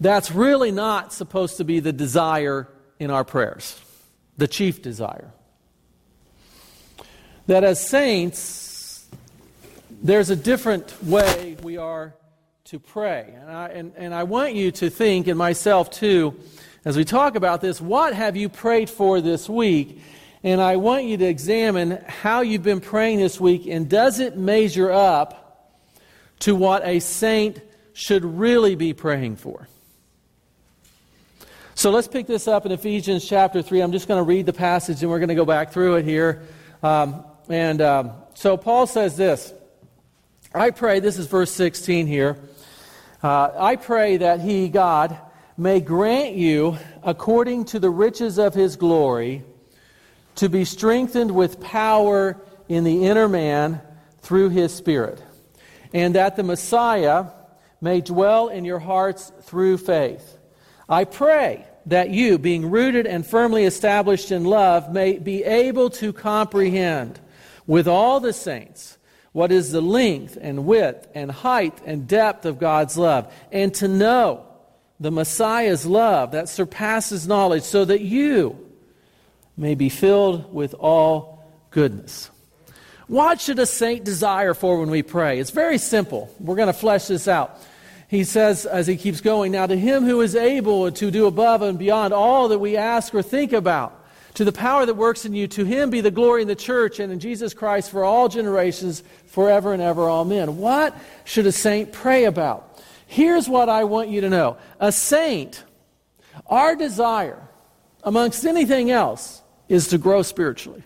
that's 0.00 0.32
really 0.32 0.72
not 0.72 1.12
supposed 1.12 1.58
to 1.58 1.64
be 1.64 1.78
the 1.78 1.92
desire 1.92 2.66
in 2.98 3.12
our 3.12 3.22
prayers, 3.22 3.80
the 4.36 4.48
chief 4.48 4.82
desire 4.82 5.32
that 7.46 7.64
as 7.64 7.80
saints, 7.80 9.06
there's 10.02 10.30
a 10.30 10.36
different 10.36 11.02
way 11.04 11.56
we 11.62 11.76
are 11.76 12.14
to 12.64 12.78
pray. 12.78 13.32
And 13.40 13.50
I, 13.50 13.68
and, 13.68 13.92
and 13.96 14.14
I 14.14 14.24
want 14.24 14.54
you 14.54 14.72
to 14.72 14.90
think, 14.90 15.28
and 15.28 15.38
myself 15.38 15.90
too, 15.90 16.38
as 16.84 16.96
we 16.96 17.04
talk 17.04 17.36
about 17.36 17.60
this, 17.60 17.80
what 17.80 18.14
have 18.14 18.36
you 18.36 18.48
prayed 18.48 18.90
for 18.90 19.20
this 19.20 19.48
week? 19.48 20.00
And 20.42 20.60
I 20.60 20.76
want 20.76 21.04
you 21.04 21.16
to 21.16 21.24
examine 21.24 22.02
how 22.06 22.40
you've 22.40 22.62
been 22.62 22.80
praying 22.80 23.18
this 23.18 23.40
week, 23.40 23.66
and 23.66 23.88
does 23.88 24.20
it 24.20 24.36
measure 24.36 24.90
up 24.90 25.74
to 26.40 26.54
what 26.54 26.86
a 26.86 27.00
saint 27.00 27.60
should 27.92 28.24
really 28.24 28.74
be 28.74 28.92
praying 28.92 29.36
for? 29.36 29.68
So 31.74 31.90
let's 31.90 32.08
pick 32.08 32.26
this 32.26 32.48
up 32.48 32.64
in 32.66 32.72
Ephesians 32.72 33.26
chapter 33.28 33.62
3. 33.62 33.80
I'm 33.80 33.92
just 33.92 34.08
going 34.08 34.18
to 34.18 34.28
read 34.28 34.46
the 34.46 34.52
passage 34.52 35.02
and 35.02 35.10
we're 35.10 35.18
going 35.18 35.28
to 35.28 35.34
go 35.34 35.44
back 35.44 35.72
through 35.72 35.96
it 35.96 36.04
here. 36.04 36.42
Um, 36.82 37.22
and 37.48 37.80
um, 37.80 38.12
so 38.34 38.56
Paul 38.56 38.86
says 38.86 39.16
this 39.16 39.52
I 40.54 40.70
pray, 40.70 41.00
this 41.00 41.18
is 41.18 41.26
verse 41.26 41.52
16 41.52 42.06
here. 42.06 42.38
Uh, 43.22 43.50
I 43.58 43.76
pray 43.76 44.18
that 44.18 44.40
he, 44.40 44.68
God, 44.68 45.18
may 45.56 45.80
grant 45.80 46.34
you, 46.34 46.78
according 47.02 47.66
to 47.66 47.78
the 47.78 47.90
riches 47.90 48.38
of 48.38 48.54
his 48.54 48.76
glory, 48.76 49.42
to 50.36 50.48
be 50.48 50.64
strengthened 50.64 51.30
with 51.30 51.60
power 51.60 52.36
in 52.68 52.84
the 52.84 53.06
inner 53.06 53.28
man 53.28 53.80
through 54.20 54.50
his 54.50 54.74
Spirit, 54.74 55.22
and 55.92 56.14
that 56.14 56.36
the 56.36 56.42
Messiah 56.42 57.26
may 57.80 58.00
dwell 58.00 58.48
in 58.48 58.64
your 58.64 58.78
hearts 58.78 59.32
through 59.42 59.78
faith. 59.78 60.36
I 60.88 61.04
pray 61.04 61.66
that 61.86 62.10
you, 62.10 62.38
being 62.38 62.70
rooted 62.70 63.06
and 63.06 63.26
firmly 63.26 63.64
established 63.64 64.30
in 64.32 64.44
love, 64.44 64.92
may 64.92 65.18
be 65.18 65.44
able 65.44 65.90
to 65.90 66.12
comprehend 66.12 67.20
with 67.66 67.88
all 67.88 68.20
the 68.20 68.32
saints 68.32 68.96
what 69.36 69.52
is 69.52 69.70
the 69.70 69.82
length 69.82 70.38
and 70.40 70.64
width 70.64 71.06
and 71.14 71.30
height 71.30 71.78
and 71.84 72.08
depth 72.08 72.46
of 72.46 72.58
God's 72.58 72.96
love, 72.96 73.30
and 73.52 73.74
to 73.74 73.86
know 73.86 74.46
the 74.98 75.10
Messiah's 75.10 75.84
love 75.84 76.30
that 76.30 76.48
surpasses 76.48 77.28
knowledge, 77.28 77.62
so 77.62 77.84
that 77.84 78.00
you 78.00 78.58
may 79.54 79.74
be 79.74 79.90
filled 79.90 80.54
with 80.54 80.72
all 80.72 81.44
goodness. 81.70 82.30
What 83.08 83.38
should 83.38 83.58
a 83.58 83.66
saint 83.66 84.04
desire 84.04 84.54
for 84.54 84.80
when 84.80 84.88
we 84.88 85.02
pray? 85.02 85.38
It's 85.38 85.50
very 85.50 85.76
simple. 85.76 86.34
We're 86.40 86.56
going 86.56 86.68
to 86.68 86.72
flesh 86.72 87.06
this 87.06 87.28
out. 87.28 87.60
He 88.08 88.24
says, 88.24 88.64
as 88.64 88.86
he 88.86 88.96
keeps 88.96 89.20
going, 89.20 89.52
Now 89.52 89.66
to 89.66 89.76
him 89.76 90.04
who 90.04 90.22
is 90.22 90.34
able 90.34 90.90
to 90.92 91.10
do 91.10 91.26
above 91.26 91.60
and 91.60 91.78
beyond 91.78 92.14
all 92.14 92.48
that 92.48 92.58
we 92.58 92.78
ask 92.78 93.14
or 93.14 93.20
think 93.20 93.52
about 93.52 94.05
to 94.36 94.44
the 94.44 94.52
power 94.52 94.84
that 94.84 94.94
works 94.94 95.24
in 95.24 95.32
you, 95.32 95.48
to 95.48 95.64
him 95.64 95.88
be 95.88 96.02
the 96.02 96.10
glory 96.10 96.42
in 96.42 96.48
the 96.48 96.54
church 96.54 97.00
and 97.00 97.10
in 97.10 97.18
Jesus 97.18 97.54
Christ 97.54 97.90
for 97.90 98.04
all 98.04 98.28
generations, 98.28 99.02
forever 99.28 99.72
and 99.72 99.80
ever. 99.80 100.10
Amen. 100.10 100.58
What 100.58 100.94
should 101.24 101.46
a 101.46 101.52
saint 101.52 101.90
pray 101.90 102.24
about? 102.24 102.82
Here's 103.06 103.48
what 103.48 103.70
I 103.70 103.84
want 103.84 104.10
you 104.10 104.20
to 104.20 104.28
know 104.28 104.58
a 104.78 104.92
saint, 104.92 105.64
our 106.48 106.76
desire, 106.76 107.48
amongst 108.04 108.44
anything 108.44 108.90
else, 108.90 109.40
is 109.70 109.88
to 109.88 109.96
grow 109.96 110.20
spiritually. 110.20 110.84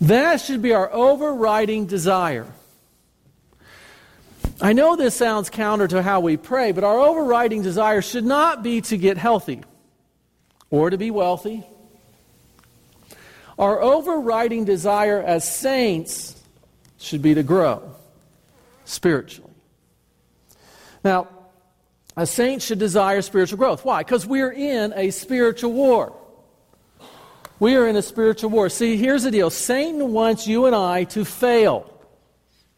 That 0.00 0.40
should 0.40 0.62
be 0.62 0.72
our 0.72 0.92
overriding 0.92 1.86
desire. 1.86 2.46
I 4.60 4.72
know 4.72 4.94
this 4.94 5.16
sounds 5.16 5.50
counter 5.50 5.88
to 5.88 6.00
how 6.00 6.20
we 6.20 6.36
pray, 6.36 6.70
but 6.70 6.84
our 6.84 7.00
overriding 7.00 7.62
desire 7.62 8.02
should 8.02 8.24
not 8.24 8.62
be 8.62 8.82
to 8.82 8.96
get 8.96 9.18
healthy 9.18 9.62
or 10.70 10.90
to 10.90 10.98
be 10.98 11.10
wealthy. 11.10 11.64
Our 13.58 13.80
overriding 13.80 14.64
desire 14.64 15.22
as 15.22 15.50
saints 15.50 16.40
should 16.98 17.22
be 17.22 17.34
to 17.34 17.42
grow 17.42 17.94
spiritually. 18.84 19.52
Now, 21.04 21.28
a 22.16 22.26
saint 22.26 22.62
should 22.62 22.78
desire 22.78 23.22
spiritual 23.22 23.58
growth. 23.58 23.84
Why? 23.84 24.02
Because 24.02 24.26
we're 24.26 24.52
in 24.52 24.92
a 24.96 25.10
spiritual 25.10 25.72
war. 25.72 26.16
We 27.58 27.76
are 27.76 27.86
in 27.86 27.96
a 27.96 28.02
spiritual 28.02 28.50
war. 28.50 28.68
See, 28.68 28.96
here's 28.96 29.22
the 29.22 29.30
deal 29.30 29.50
Satan 29.50 30.12
wants 30.12 30.46
you 30.46 30.66
and 30.66 30.74
I 30.74 31.04
to 31.04 31.24
fail 31.24 31.92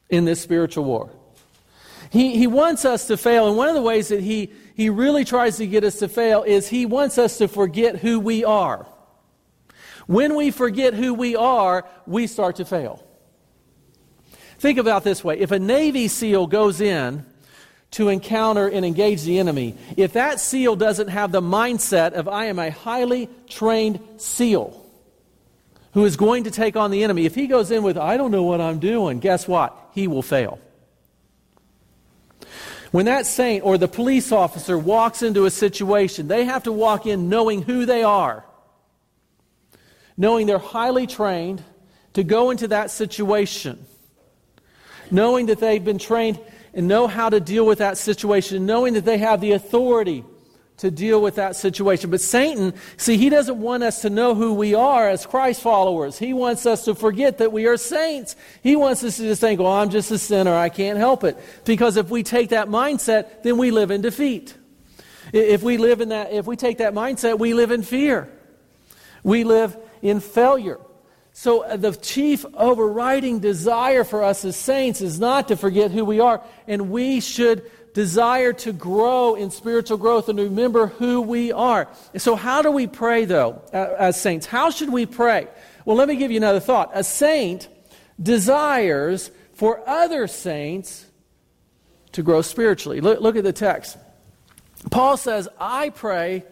in 0.08 0.24
this 0.24 0.40
spiritual 0.40 0.84
war. 0.84 1.10
He, 2.10 2.36
he 2.36 2.46
wants 2.46 2.84
us 2.84 3.06
to 3.08 3.16
fail, 3.16 3.48
and 3.48 3.56
one 3.56 3.68
of 3.68 3.74
the 3.74 3.82
ways 3.82 4.08
that 4.08 4.20
he, 4.20 4.52
he 4.78 4.90
really 4.90 5.24
tries 5.24 5.56
to 5.56 5.66
get 5.66 5.82
us 5.82 5.96
to 5.98 6.08
fail 6.08 6.44
is 6.44 6.68
he 6.68 6.86
wants 6.86 7.18
us 7.18 7.38
to 7.38 7.48
forget 7.48 7.96
who 7.96 8.20
we 8.20 8.44
are. 8.44 8.86
When 10.06 10.36
we 10.36 10.52
forget 10.52 10.94
who 10.94 11.14
we 11.14 11.34
are, 11.34 11.84
we 12.06 12.28
start 12.28 12.54
to 12.56 12.64
fail. 12.64 13.04
Think 14.60 14.78
about 14.78 15.02
this 15.02 15.24
way 15.24 15.40
if 15.40 15.50
a 15.50 15.58
Navy 15.58 16.06
SEAL 16.06 16.46
goes 16.46 16.80
in 16.80 17.26
to 17.90 18.08
encounter 18.08 18.68
and 18.68 18.86
engage 18.86 19.24
the 19.24 19.40
enemy, 19.40 19.76
if 19.96 20.12
that 20.12 20.38
SEAL 20.38 20.76
doesn't 20.76 21.08
have 21.08 21.32
the 21.32 21.42
mindset 21.42 22.12
of, 22.12 22.28
I 22.28 22.44
am 22.44 22.60
a 22.60 22.70
highly 22.70 23.28
trained 23.48 23.98
SEAL 24.16 24.86
who 25.94 26.04
is 26.04 26.16
going 26.16 26.44
to 26.44 26.52
take 26.52 26.76
on 26.76 26.92
the 26.92 27.02
enemy, 27.02 27.26
if 27.26 27.34
he 27.34 27.48
goes 27.48 27.72
in 27.72 27.82
with, 27.82 27.98
I 27.98 28.16
don't 28.16 28.30
know 28.30 28.44
what 28.44 28.60
I'm 28.60 28.78
doing, 28.78 29.18
guess 29.18 29.48
what? 29.48 29.76
He 29.92 30.06
will 30.06 30.22
fail. 30.22 30.60
When 32.90 33.06
that 33.06 33.26
saint 33.26 33.64
or 33.64 33.76
the 33.76 33.88
police 33.88 34.32
officer 34.32 34.78
walks 34.78 35.22
into 35.22 35.44
a 35.44 35.50
situation, 35.50 36.28
they 36.28 36.44
have 36.44 36.62
to 36.64 36.72
walk 36.72 37.06
in 37.06 37.28
knowing 37.28 37.62
who 37.62 37.84
they 37.84 38.02
are, 38.02 38.44
knowing 40.16 40.46
they're 40.46 40.58
highly 40.58 41.06
trained 41.06 41.62
to 42.14 42.24
go 42.24 42.50
into 42.50 42.68
that 42.68 42.90
situation, 42.90 43.84
knowing 45.10 45.46
that 45.46 45.60
they've 45.60 45.84
been 45.84 45.98
trained 45.98 46.40
and 46.72 46.88
know 46.88 47.06
how 47.06 47.28
to 47.28 47.40
deal 47.40 47.66
with 47.66 47.78
that 47.78 47.98
situation, 47.98 48.64
knowing 48.64 48.94
that 48.94 49.04
they 49.04 49.18
have 49.18 49.40
the 49.40 49.52
authority 49.52 50.24
to 50.78 50.90
deal 50.90 51.20
with 51.20 51.34
that 51.36 51.56
situation. 51.56 52.10
But 52.10 52.20
Satan, 52.20 52.72
see, 52.96 53.16
he 53.16 53.28
doesn't 53.28 53.60
want 53.60 53.82
us 53.82 54.02
to 54.02 54.10
know 54.10 54.34
who 54.34 54.54
we 54.54 54.74
are 54.74 55.08
as 55.08 55.26
Christ 55.26 55.60
followers. 55.60 56.18
He 56.18 56.32
wants 56.32 56.66
us 56.66 56.84
to 56.86 56.94
forget 56.94 57.38
that 57.38 57.52
we 57.52 57.66
are 57.66 57.76
saints. 57.76 58.36
He 58.62 58.76
wants 58.76 59.04
us 59.04 59.16
to 59.16 59.22
just 59.22 59.40
think, 59.40 59.60
well, 59.60 59.72
I'm 59.72 59.90
just 59.90 60.10
a 60.10 60.18
sinner. 60.18 60.54
I 60.54 60.68
can't 60.68 60.98
help 60.98 61.24
it. 61.24 61.36
Because 61.64 61.96
if 61.96 62.10
we 62.10 62.22
take 62.22 62.50
that 62.50 62.68
mindset, 62.68 63.42
then 63.42 63.58
we 63.58 63.70
live 63.70 63.90
in 63.90 64.00
defeat. 64.00 64.54
If 65.32 65.62
we 65.62 65.76
live 65.76 66.00
in 66.00 66.10
that, 66.10 66.32
if 66.32 66.46
we 66.46 66.56
take 66.56 66.78
that 66.78 66.94
mindset, 66.94 67.38
we 67.38 67.54
live 67.54 67.70
in 67.70 67.82
fear. 67.82 68.30
We 69.22 69.44
live 69.44 69.76
in 70.00 70.20
failure. 70.20 70.78
So, 71.32 71.62
uh, 71.62 71.76
the 71.76 71.92
chief 71.92 72.44
overriding 72.54 73.38
desire 73.38 74.02
for 74.02 74.24
us 74.24 74.44
as 74.44 74.56
saints 74.56 75.00
is 75.00 75.20
not 75.20 75.48
to 75.48 75.56
forget 75.56 75.92
who 75.92 76.04
we 76.04 76.18
are, 76.18 76.42
and 76.66 76.90
we 76.90 77.20
should 77.20 77.62
desire 77.98 78.52
to 78.52 78.72
grow 78.72 79.34
in 79.34 79.50
spiritual 79.50 79.98
growth 79.98 80.28
and 80.28 80.38
remember 80.38 80.86
who 80.86 81.20
we 81.20 81.50
are. 81.50 81.88
So, 82.16 82.36
how 82.36 82.62
do 82.62 82.70
we 82.70 82.86
pray, 82.86 83.24
though, 83.24 83.60
as 83.72 84.20
saints? 84.20 84.46
How 84.46 84.70
should 84.70 84.92
we 84.92 85.04
pray? 85.04 85.48
Well, 85.84 85.96
let 85.96 86.06
me 86.06 86.14
give 86.14 86.30
you 86.30 86.36
another 86.36 86.60
thought. 86.60 86.92
A 86.94 87.02
saint 87.02 87.66
desires 88.22 89.32
for 89.54 89.82
other 89.84 90.28
saints 90.28 91.06
to 92.12 92.22
grow 92.22 92.40
spiritually. 92.40 93.00
Look, 93.00 93.20
look 93.20 93.34
at 93.34 93.42
the 93.42 93.52
text. 93.52 93.98
Paul 94.92 95.16
says, 95.16 95.48
I 95.58 95.90
pray, 95.90 96.44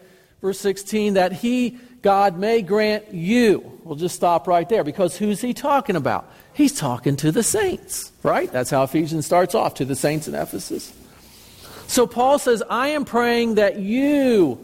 verse 0.42 0.58
16, 0.58 1.14
that 1.14 1.32
he 1.32 1.78
God 2.02 2.38
may 2.38 2.60
grant 2.60 3.14
you. 3.14 3.78
We'll 3.84 3.94
just 3.94 4.16
stop 4.16 4.48
right 4.48 4.68
there 4.68 4.82
because 4.82 5.16
who's 5.16 5.40
he 5.40 5.54
talking 5.54 5.94
about? 5.94 6.28
He's 6.54 6.76
talking 6.76 7.14
to 7.16 7.30
the 7.30 7.44
saints, 7.44 8.10
right? 8.24 8.50
That's 8.50 8.70
how 8.70 8.82
Ephesians 8.82 9.26
starts 9.26 9.54
off 9.54 9.74
to 9.74 9.84
the 9.84 9.94
saints 9.94 10.26
in 10.26 10.34
Ephesus. 10.34 10.92
So 11.86 12.06
Paul 12.06 12.38
says, 12.38 12.62
I 12.68 12.88
am 12.88 13.04
praying 13.04 13.56
that 13.56 13.78
you, 13.78 14.58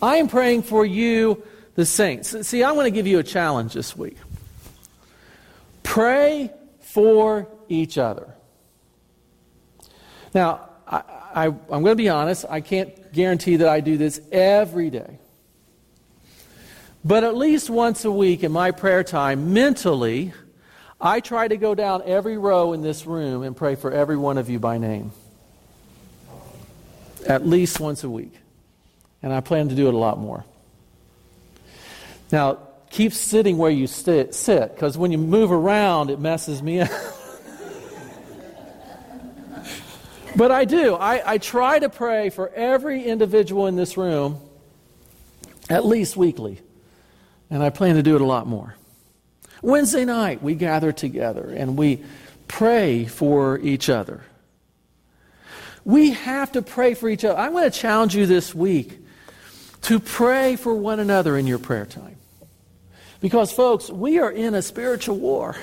I 0.00 0.16
am 0.16 0.28
praying 0.28 0.62
for 0.62 0.86
you, 0.86 1.42
the 1.74 1.84
saints. 1.84 2.46
See, 2.46 2.62
I 2.62 2.72
want 2.72 2.86
to 2.86 2.90
give 2.90 3.06
you 3.06 3.18
a 3.18 3.22
challenge 3.22 3.74
this 3.74 3.96
week. 3.96 4.16
Pray 5.82 6.52
for 6.80 7.48
each 7.68 7.98
other. 7.98 8.34
Now, 10.34 10.68
I, 10.86 11.02
I, 11.34 11.46
I'm 11.46 11.54
going 11.68 11.84
to 11.86 11.94
be 11.94 12.08
honest, 12.08 12.44
I 12.48 12.60
can't 12.60 13.12
guarantee 13.12 13.56
that 13.56 13.68
I 13.68 13.80
do 13.80 13.96
this 13.96 14.20
every 14.32 14.90
day. 14.90 15.18
But 17.04 17.24
at 17.24 17.36
least 17.36 17.70
once 17.70 18.04
a 18.04 18.10
week 18.10 18.42
in 18.42 18.52
my 18.52 18.70
prayer 18.70 19.04
time, 19.04 19.52
mentally, 19.52 20.32
I 21.00 21.20
try 21.20 21.46
to 21.46 21.56
go 21.56 21.74
down 21.74 22.02
every 22.04 22.38
row 22.38 22.72
in 22.72 22.82
this 22.82 23.06
room 23.06 23.42
and 23.42 23.56
pray 23.56 23.76
for 23.76 23.92
every 23.92 24.16
one 24.16 24.36
of 24.36 24.50
you 24.50 24.58
by 24.58 24.78
name. 24.78 25.12
At 27.28 27.46
least 27.46 27.78
once 27.78 28.02
a 28.04 28.10
week. 28.10 28.32
And 29.22 29.32
I 29.32 29.40
plan 29.40 29.68
to 29.68 29.74
do 29.74 29.88
it 29.88 29.94
a 29.94 29.98
lot 29.98 30.18
more. 30.18 30.44
Now, 32.32 32.58
keep 32.90 33.12
sitting 33.12 33.58
where 33.58 33.70
you 33.70 33.86
sit, 33.86 34.32
because 34.74 34.96
when 34.96 35.12
you 35.12 35.18
move 35.18 35.52
around, 35.52 36.10
it 36.10 36.18
messes 36.18 36.62
me 36.62 36.80
up. 36.80 36.90
but 40.36 40.50
I 40.50 40.64
do. 40.64 40.94
I, 40.94 41.34
I 41.34 41.38
try 41.38 41.78
to 41.78 41.88
pray 41.88 42.30
for 42.30 42.48
every 42.50 43.04
individual 43.04 43.66
in 43.66 43.76
this 43.76 43.96
room 43.96 44.40
at 45.68 45.84
least 45.84 46.16
weekly. 46.16 46.60
And 47.50 47.62
I 47.62 47.70
plan 47.70 47.96
to 47.96 48.02
do 48.02 48.14
it 48.14 48.20
a 48.20 48.26
lot 48.26 48.46
more. 48.46 48.74
Wednesday 49.62 50.04
night, 50.04 50.42
we 50.42 50.54
gather 50.54 50.92
together 50.92 51.52
and 51.54 51.76
we 51.76 52.04
pray 52.46 53.06
for 53.06 53.58
each 53.58 53.88
other. 53.88 54.22
We 55.88 56.10
have 56.10 56.52
to 56.52 56.60
pray 56.60 56.92
for 56.92 57.08
each 57.08 57.24
other. 57.24 57.38
I 57.38 57.48
want 57.48 57.72
to 57.72 57.80
challenge 57.80 58.14
you 58.14 58.26
this 58.26 58.54
week 58.54 58.98
to 59.80 59.98
pray 59.98 60.56
for 60.56 60.74
one 60.74 61.00
another 61.00 61.34
in 61.38 61.46
your 61.46 61.58
prayer 61.58 61.86
time. 61.86 62.16
Because, 63.22 63.52
folks, 63.52 63.88
we 63.88 64.18
are 64.18 64.30
in 64.30 64.54
a 64.54 64.60
spiritual 64.60 65.16
war. 65.16 65.56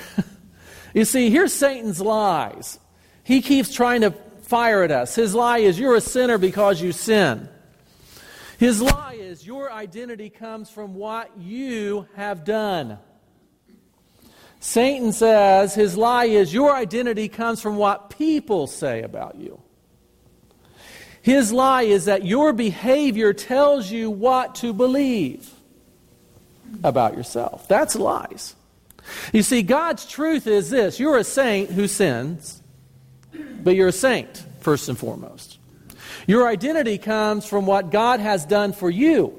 you 0.95 1.05
see, 1.05 1.29
here's 1.29 1.53
Satan's 1.53 2.01
lies. 2.01 2.79
He 3.23 3.43
keeps 3.43 3.71
trying 3.71 4.01
to 4.01 4.09
fire 4.41 4.81
at 4.81 4.89
us. 4.89 5.13
His 5.13 5.35
lie 5.35 5.59
is, 5.59 5.77
You're 5.79 5.93
a 5.93 6.01
sinner 6.01 6.39
because 6.39 6.81
you 6.81 6.91
sin. 6.91 7.47
His 8.57 8.81
lie 8.81 9.19
is 9.19 9.45
your 9.45 9.71
identity 9.71 10.31
comes 10.31 10.71
from 10.71 10.95
what 10.95 11.37
you 11.37 12.07
have 12.15 12.43
done. 12.43 12.97
Satan 14.59 15.11
says 15.11 15.75
his 15.75 15.95
lie 15.95 16.25
is 16.25 16.51
your 16.51 16.75
identity 16.75 17.29
comes 17.29 17.61
from 17.61 17.75
what 17.75 18.09
people 18.09 18.65
say 18.65 19.03
about 19.03 19.35
you. 19.35 19.61
His 21.25 21.51
lie 21.51 21.81
is 21.81 22.05
that 22.05 22.23
your 22.23 22.53
behavior 22.53 23.33
tells 23.33 23.89
you 23.89 24.11
what 24.11 24.53
to 24.55 24.73
believe 24.73 25.49
about 26.83 27.17
yourself. 27.17 27.67
That's 27.67 27.95
lies. 27.95 28.53
You 29.33 29.41
see, 29.41 29.63
God's 29.63 30.05
truth 30.05 30.45
is 30.45 30.69
this 30.69 30.99
you're 30.99 31.17
a 31.17 31.23
saint 31.23 31.71
who 31.71 31.87
sins, 31.87 32.61
but 33.33 33.75
you're 33.75 33.87
a 33.87 33.91
saint, 33.91 34.45
first 34.59 34.87
and 34.87 34.95
foremost. 34.95 35.57
Your 36.27 36.47
identity 36.47 36.99
comes 36.99 37.47
from 37.47 37.65
what 37.65 37.89
God 37.89 38.19
has 38.19 38.45
done 38.45 38.71
for 38.71 38.91
you, 38.91 39.33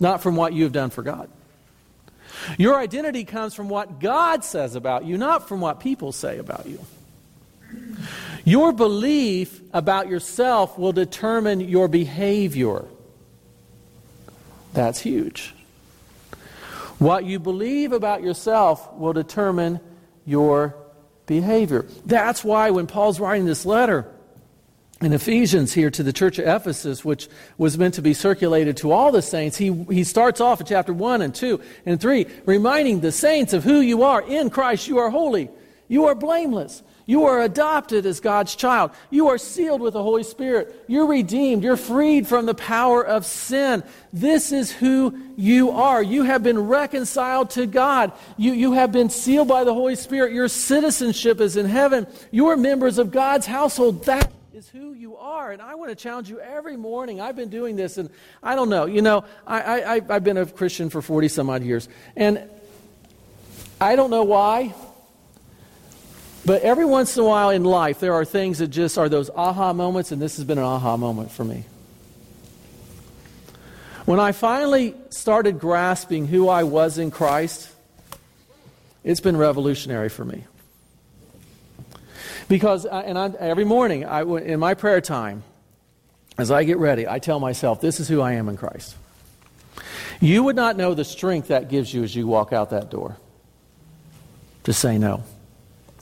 not 0.00 0.22
from 0.22 0.36
what 0.36 0.54
you 0.54 0.64
have 0.64 0.72
done 0.72 0.88
for 0.88 1.02
God. 1.02 1.28
Your 2.56 2.78
identity 2.78 3.24
comes 3.24 3.54
from 3.54 3.68
what 3.68 4.00
God 4.00 4.42
says 4.42 4.74
about 4.74 5.04
you, 5.04 5.18
not 5.18 5.48
from 5.48 5.60
what 5.60 5.80
people 5.80 6.12
say 6.12 6.38
about 6.38 6.64
you. 6.66 6.80
Your 8.44 8.72
belief 8.72 9.60
about 9.72 10.08
yourself 10.08 10.78
will 10.78 10.92
determine 10.92 11.60
your 11.60 11.88
behavior. 11.88 12.84
That's 14.72 15.00
huge. 15.00 15.54
What 16.98 17.24
you 17.24 17.38
believe 17.38 17.92
about 17.92 18.22
yourself 18.22 18.92
will 18.94 19.12
determine 19.12 19.80
your 20.26 20.76
behavior. 21.26 21.86
That's 22.04 22.44
why 22.44 22.70
when 22.70 22.86
Paul's 22.86 23.20
writing 23.20 23.46
this 23.46 23.64
letter, 23.64 24.06
in 25.00 25.14
Ephesians 25.14 25.72
here 25.72 25.90
to 25.90 26.02
the 26.02 26.12
church 26.12 26.38
of 26.38 26.46
Ephesus, 26.46 27.04
which 27.04 27.28
was 27.56 27.78
meant 27.78 27.94
to 27.94 28.02
be 28.02 28.12
circulated 28.12 28.76
to 28.78 28.92
all 28.92 29.10
the 29.10 29.22
saints, 29.22 29.56
he, 29.56 29.72
he 29.84 30.04
starts 30.04 30.42
off 30.42 30.60
in 30.60 30.66
chapter 30.66 30.92
1 30.92 31.22
and 31.22 31.34
2 31.34 31.58
and 31.86 31.98
3, 31.98 32.26
reminding 32.44 33.00
the 33.00 33.12
saints 33.12 33.54
of 33.54 33.64
who 33.64 33.80
you 33.80 34.02
are. 34.02 34.20
In 34.20 34.50
Christ, 34.50 34.88
you 34.88 34.98
are 34.98 35.08
holy. 35.08 35.48
You 35.88 36.04
are 36.06 36.14
blameless. 36.14 36.82
You 37.06 37.24
are 37.24 37.42
adopted 37.42 38.06
as 38.06 38.20
God's 38.20 38.54
child. 38.54 38.92
You 39.10 39.28
are 39.28 39.38
sealed 39.38 39.80
with 39.80 39.94
the 39.94 40.02
Holy 40.02 40.22
Spirit. 40.22 40.84
You're 40.86 41.06
redeemed. 41.06 41.64
You're 41.64 41.76
freed 41.76 42.26
from 42.26 42.46
the 42.46 42.54
power 42.54 43.04
of 43.04 43.26
sin. 43.26 43.82
This 44.12 44.52
is 44.52 44.70
who 44.70 45.18
you 45.36 45.70
are. 45.70 46.02
You 46.02 46.22
have 46.24 46.42
been 46.42 46.68
reconciled 46.68 47.50
to 47.50 47.66
God. 47.66 48.12
You, 48.36 48.52
you 48.52 48.72
have 48.72 48.92
been 48.92 49.10
sealed 49.10 49.48
by 49.48 49.64
the 49.64 49.74
Holy 49.74 49.96
Spirit. 49.96 50.32
Your 50.32 50.48
citizenship 50.48 51.40
is 51.40 51.56
in 51.56 51.66
heaven. 51.66 52.06
You 52.30 52.48
are 52.48 52.56
members 52.56 52.98
of 52.98 53.10
God's 53.10 53.46
household. 53.46 54.04
That 54.04 54.30
is 54.54 54.68
who 54.68 54.92
you 54.92 55.16
are. 55.16 55.52
And 55.52 55.62
I 55.62 55.74
want 55.74 55.90
to 55.90 55.96
challenge 55.96 56.28
you 56.28 56.38
every 56.40 56.76
morning. 56.76 57.20
I've 57.20 57.36
been 57.36 57.48
doing 57.48 57.76
this, 57.76 57.98
and 57.98 58.10
I 58.42 58.54
don't 58.54 58.68
know. 58.68 58.84
You 58.84 59.02
know, 59.02 59.24
I, 59.46 59.82
I, 59.82 59.94
I've 60.08 60.24
been 60.24 60.36
a 60.36 60.46
Christian 60.46 60.90
for 60.90 61.00
40 61.00 61.28
some 61.28 61.48
odd 61.48 61.62
years. 61.62 61.88
And 62.14 62.42
I 63.80 63.96
don't 63.96 64.10
know 64.10 64.24
why, 64.24 64.74
but 66.50 66.62
every 66.62 66.84
once 66.84 67.16
in 67.16 67.22
a 67.22 67.26
while 67.26 67.50
in 67.50 67.62
life, 67.62 68.00
there 68.00 68.12
are 68.12 68.24
things 68.24 68.58
that 68.58 68.66
just 68.66 68.98
are 68.98 69.08
those 69.08 69.30
aha 69.30 69.72
moments, 69.72 70.10
and 70.10 70.20
this 70.20 70.34
has 70.34 70.44
been 70.44 70.58
an 70.58 70.64
aha 70.64 70.96
moment 70.96 71.30
for 71.30 71.44
me. 71.44 71.64
When 74.04 74.18
I 74.18 74.32
finally 74.32 74.96
started 75.10 75.60
grasping 75.60 76.26
who 76.26 76.48
I 76.48 76.64
was 76.64 76.98
in 76.98 77.12
Christ, 77.12 77.70
it's 79.04 79.20
been 79.20 79.36
revolutionary 79.36 80.08
for 80.08 80.24
me. 80.24 80.42
Because, 82.48 82.84
uh, 82.84 83.00
and 83.06 83.16
I, 83.16 83.28
every 83.38 83.64
morning 83.64 84.04
I, 84.04 84.22
in 84.22 84.58
my 84.58 84.74
prayer 84.74 85.00
time, 85.00 85.44
as 86.36 86.50
I 86.50 86.64
get 86.64 86.78
ready, 86.78 87.06
I 87.06 87.20
tell 87.20 87.38
myself, 87.38 87.80
this 87.80 88.00
is 88.00 88.08
who 88.08 88.20
I 88.20 88.32
am 88.32 88.48
in 88.48 88.56
Christ. 88.56 88.96
You 90.20 90.42
would 90.42 90.56
not 90.56 90.76
know 90.76 90.94
the 90.94 91.04
strength 91.04 91.46
that 91.46 91.68
gives 91.68 91.94
you 91.94 92.02
as 92.02 92.16
you 92.16 92.26
walk 92.26 92.52
out 92.52 92.70
that 92.70 92.90
door 92.90 93.18
to 94.64 94.72
say 94.72 94.98
no. 94.98 95.22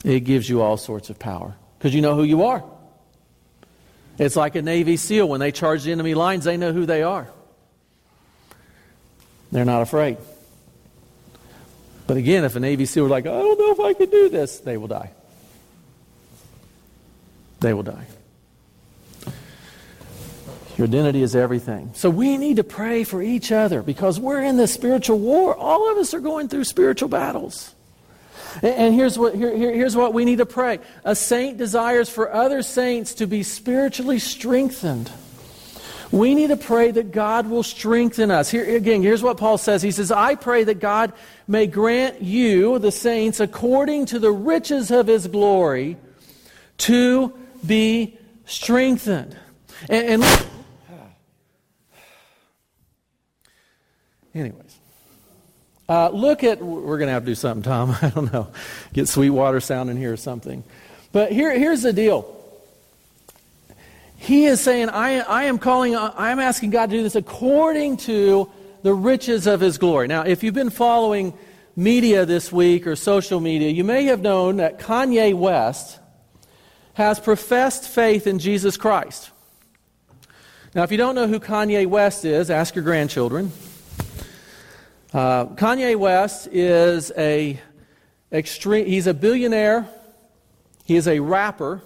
It 0.03 0.21
gives 0.21 0.49
you 0.49 0.61
all 0.61 0.77
sorts 0.77 1.09
of 1.09 1.19
power 1.19 1.55
because 1.77 1.93
you 1.93 2.01
know 2.01 2.15
who 2.15 2.23
you 2.23 2.43
are. 2.43 2.63
It's 4.17 4.35
like 4.35 4.55
a 4.55 4.61
Navy 4.61 4.97
SEAL. 4.97 5.27
When 5.27 5.39
they 5.39 5.51
charge 5.51 5.83
the 5.83 5.91
enemy 5.91 6.13
lines, 6.13 6.43
they 6.43 6.57
know 6.57 6.73
who 6.73 6.85
they 6.85 7.03
are. 7.03 7.27
They're 9.51 9.65
not 9.65 9.81
afraid. 9.81 10.17
But 12.05 12.17
again, 12.17 12.43
if 12.43 12.55
a 12.55 12.59
Navy 12.59 12.85
SEAL 12.85 13.03
were 13.03 13.09
like, 13.09 13.25
I 13.25 13.29
don't 13.29 13.59
know 13.59 13.71
if 13.71 13.79
I 13.79 13.93
can 13.93 14.09
do 14.09 14.29
this, 14.29 14.59
they 14.59 14.77
will 14.77 14.87
die. 14.87 15.11
They 17.59 17.73
will 17.73 17.83
die. 17.83 18.07
Your 20.77 20.87
identity 20.87 21.21
is 21.21 21.35
everything. 21.35 21.91
So 21.93 22.09
we 22.09 22.37
need 22.37 22.55
to 22.55 22.63
pray 22.63 23.03
for 23.03 23.21
each 23.21 23.51
other 23.51 23.81
because 23.81 24.17
we're 24.17 24.41
in 24.41 24.55
this 24.55 24.73
spiritual 24.73 25.19
war. 25.19 25.55
All 25.55 25.91
of 25.91 25.97
us 25.97 26.13
are 26.13 26.21
going 26.21 26.47
through 26.47 26.63
spiritual 26.63 27.09
battles. 27.09 27.75
And 28.61 28.93
here's 28.93 29.17
what, 29.17 29.35
here, 29.35 29.55
here's 29.55 29.95
what 29.95 30.13
we 30.13 30.25
need 30.25 30.37
to 30.37 30.45
pray. 30.45 30.79
A 31.03 31.15
saint 31.15 31.57
desires 31.57 32.09
for 32.09 32.33
other 32.33 32.61
saints 32.61 33.15
to 33.15 33.27
be 33.27 33.43
spiritually 33.43 34.19
strengthened. 34.19 35.11
We 36.11 36.33
need 36.33 36.47
to 36.47 36.57
pray 36.57 36.89
that 36.89 37.11
God 37.11 37.47
will 37.47 37.61
strengthen 37.61 38.31
us. 38.31 38.49
Here 38.49 38.75
again, 38.75 39.03
here's 39.03 39.21
what 39.21 39.37
Paul 39.37 39.59
says. 39.59 39.83
He 39.83 39.91
says, 39.91 40.11
I 40.11 40.35
pray 40.35 40.63
that 40.63 40.79
God 40.79 41.13
may 41.47 41.67
grant 41.67 42.21
you, 42.21 42.79
the 42.79 42.91
saints, 42.91 43.39
according 43.39 44.07
to 44.07 44.19
the 44.19 44.31
riches 44.31 44.89
of 44.89 45.05
his 45.05 45.27
glory, 45.27 45.97
to 46.79 47.33
be 47.65 48.17
strengthened. 48.45 49.37
And, 49.87 50.23
and 50.23 50.45
anyways, 54.33 54.68
uh, 55.89 56.09
look 56.09 56.43
at, 56.43 56.61
we're 56.61 56.99
going 56.99 57.07
to 57.07 57.13
have 57.13 57.23
to 57.23 57.31
do 57.31 57.35
something, 57.35 57.63
Tom. 57.63 57.95
I 58.01 58.11
don't 58.11 58.31
know. 58.31 58.47
Get 58.93 59.09
Sweetwater 59.09 59.59
sound 59.59 59.89
in 59.89 59.97
here 59.97 60.13
or 60.13 60.17
something. 60.17 60.63
But 61.11 61.31
here, 61.31 61.51
here's 61.57 61.81
the 61.81 61.91
deal. 61.91 62.35
He 64.15 64.45
is 64.45 64.61
saying, 64.61 64.89
I, 64.89 65.19
I 65.21 65.43
am 65.45 65.57
calling, 65.57 65.95
I 65.95 66.29
am 66.31 66.39
asking 66.39 66.69
God 66.69 66.91
to 66.91 66.97
do 66.97 67.03
this 67.03 67.15
according 67.15 67.97
to 67.97 68.51
the 68.83 68.93
riches 68.93 69.47
of 69.47 69.61
His 69.61 69.77
glory. 69.77 70.07
Now, 70.07 70.21
if 70.21 70.43
you've 70.43 70.53
been 70.53 70.69
following 70.69 71.33
media 71.75 72.25
this 72.25 72.51
week 72.51 72.85
or 72.85 72.95
social 72.95 73.39
media, 73.39 73.69
you 73.69 73.83
may 73.83 74.03
have 74.05 74.21
known 74.21 74.57
that 74.57 74.77
Kanye 74.79 75.33
West 75.33 75.97
has 76.93 77.19
professed 77.19 77.87
faith 77.87 78.27
in 78.27 78.37
Jesus 78.37 78.77
Christ. 78.77 79.31
Now, 80.75 80.83
if 80.83 80.91
you 80.91 80.97
don't 80.97 81.15
know 81.15 81.27
who 81.27 81.39
Kanye 81.39 81.87
West 81.87 82.25
is, 82.25 82.51
ask 82.51 82.75
your 82.75 82.83
grandchildren. 82.83 83.51
Uh, 85.11 85.47
Kanye 85.47 85.95
West 85.95 86.47
is 86.51 87.11
a 87.17 87.59
extreme. 88.31 88.85
He's 88.85 89.07
a 89.07 89.13
billionaire. 89.13 89.89
He 90.85 90.95
is 90.95 91.07
a 91.07 91.19
rapper. 91.19 91.81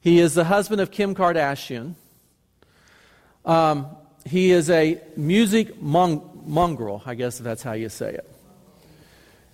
He 0.00 0.18
is 0.18 0.34
the 0.34 0.44
husband 0.44 0.80
of 0.80 0.90
Kim 0.90 1.14
Kardashian. 1.14 1.94
Um, 3.44 3.86
he 4.24 4.50
is 4.50 4.70
a 4.70 5.00
music 5.16 5.80
mon- 5.80 6.42
mongrel, 6.44 7.00
I 7.06 7.14
guess 7.14 7.38
that's 7.38 7.62
how 7.62 7.72
you 7.72 7.88
say 7.88 8.14
it. 8.14 8.28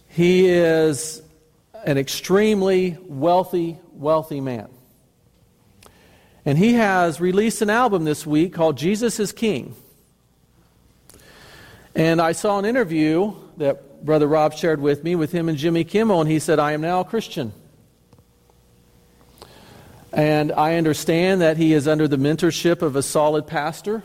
He 0.09 0.49
is 0.49 1.23
an 1.85 1.99
extremely 1.99 2.97
wealthy, 3.03 3.79
wealthy 3.93 4.41
man. 4.41 4.69
And 6.47 6.57
he 6.57 6.75
has 6.75 7.21
released 7.21 7.61
an 7.61 7.71
album 7.71 8.05
this 8.05 8.27
week 8.27 8.55
called 8.55 8.79
Jesus 8.79 9.21
is 9.21 9.33
King. 9.33 9.75
And 11.95 12.21
I 12.21 12.33
saw 12.33 12.59
an 12.59 12.65
interview 12.65 13.35
that 13.59 14.05
Brother 14.05 14.27
Rob 14.27 14.55
shared 14.55 14.81
with 14.81 15.05
me 15.05 15.15
with 15.15 15.33
him 15.33 15.49
and 15.49 15.59
Jimmy 15.59 15.85
Kimmel, 15.85 16.21
and 16.21 16.31
he 16.31 16.39
said, 16.39 16.59
I 16.59 16.73
am 16.73 16.81
now 16.81 17.01
a 17.01 17.05
Christian. 17.05 17.53
And 20.13 20.53
I 20.53 20.77
understand 20.77 21.41
that 21.41 21.57
he 21.57 21.73
is 21.73 21.89
under 21.89 22.09
the 22.09 22.17
mentorship 22.17 22.83
of 22.83 22.97
a 22.97 23.03
solid 23.03 23.47
pastor. 23.47 24.03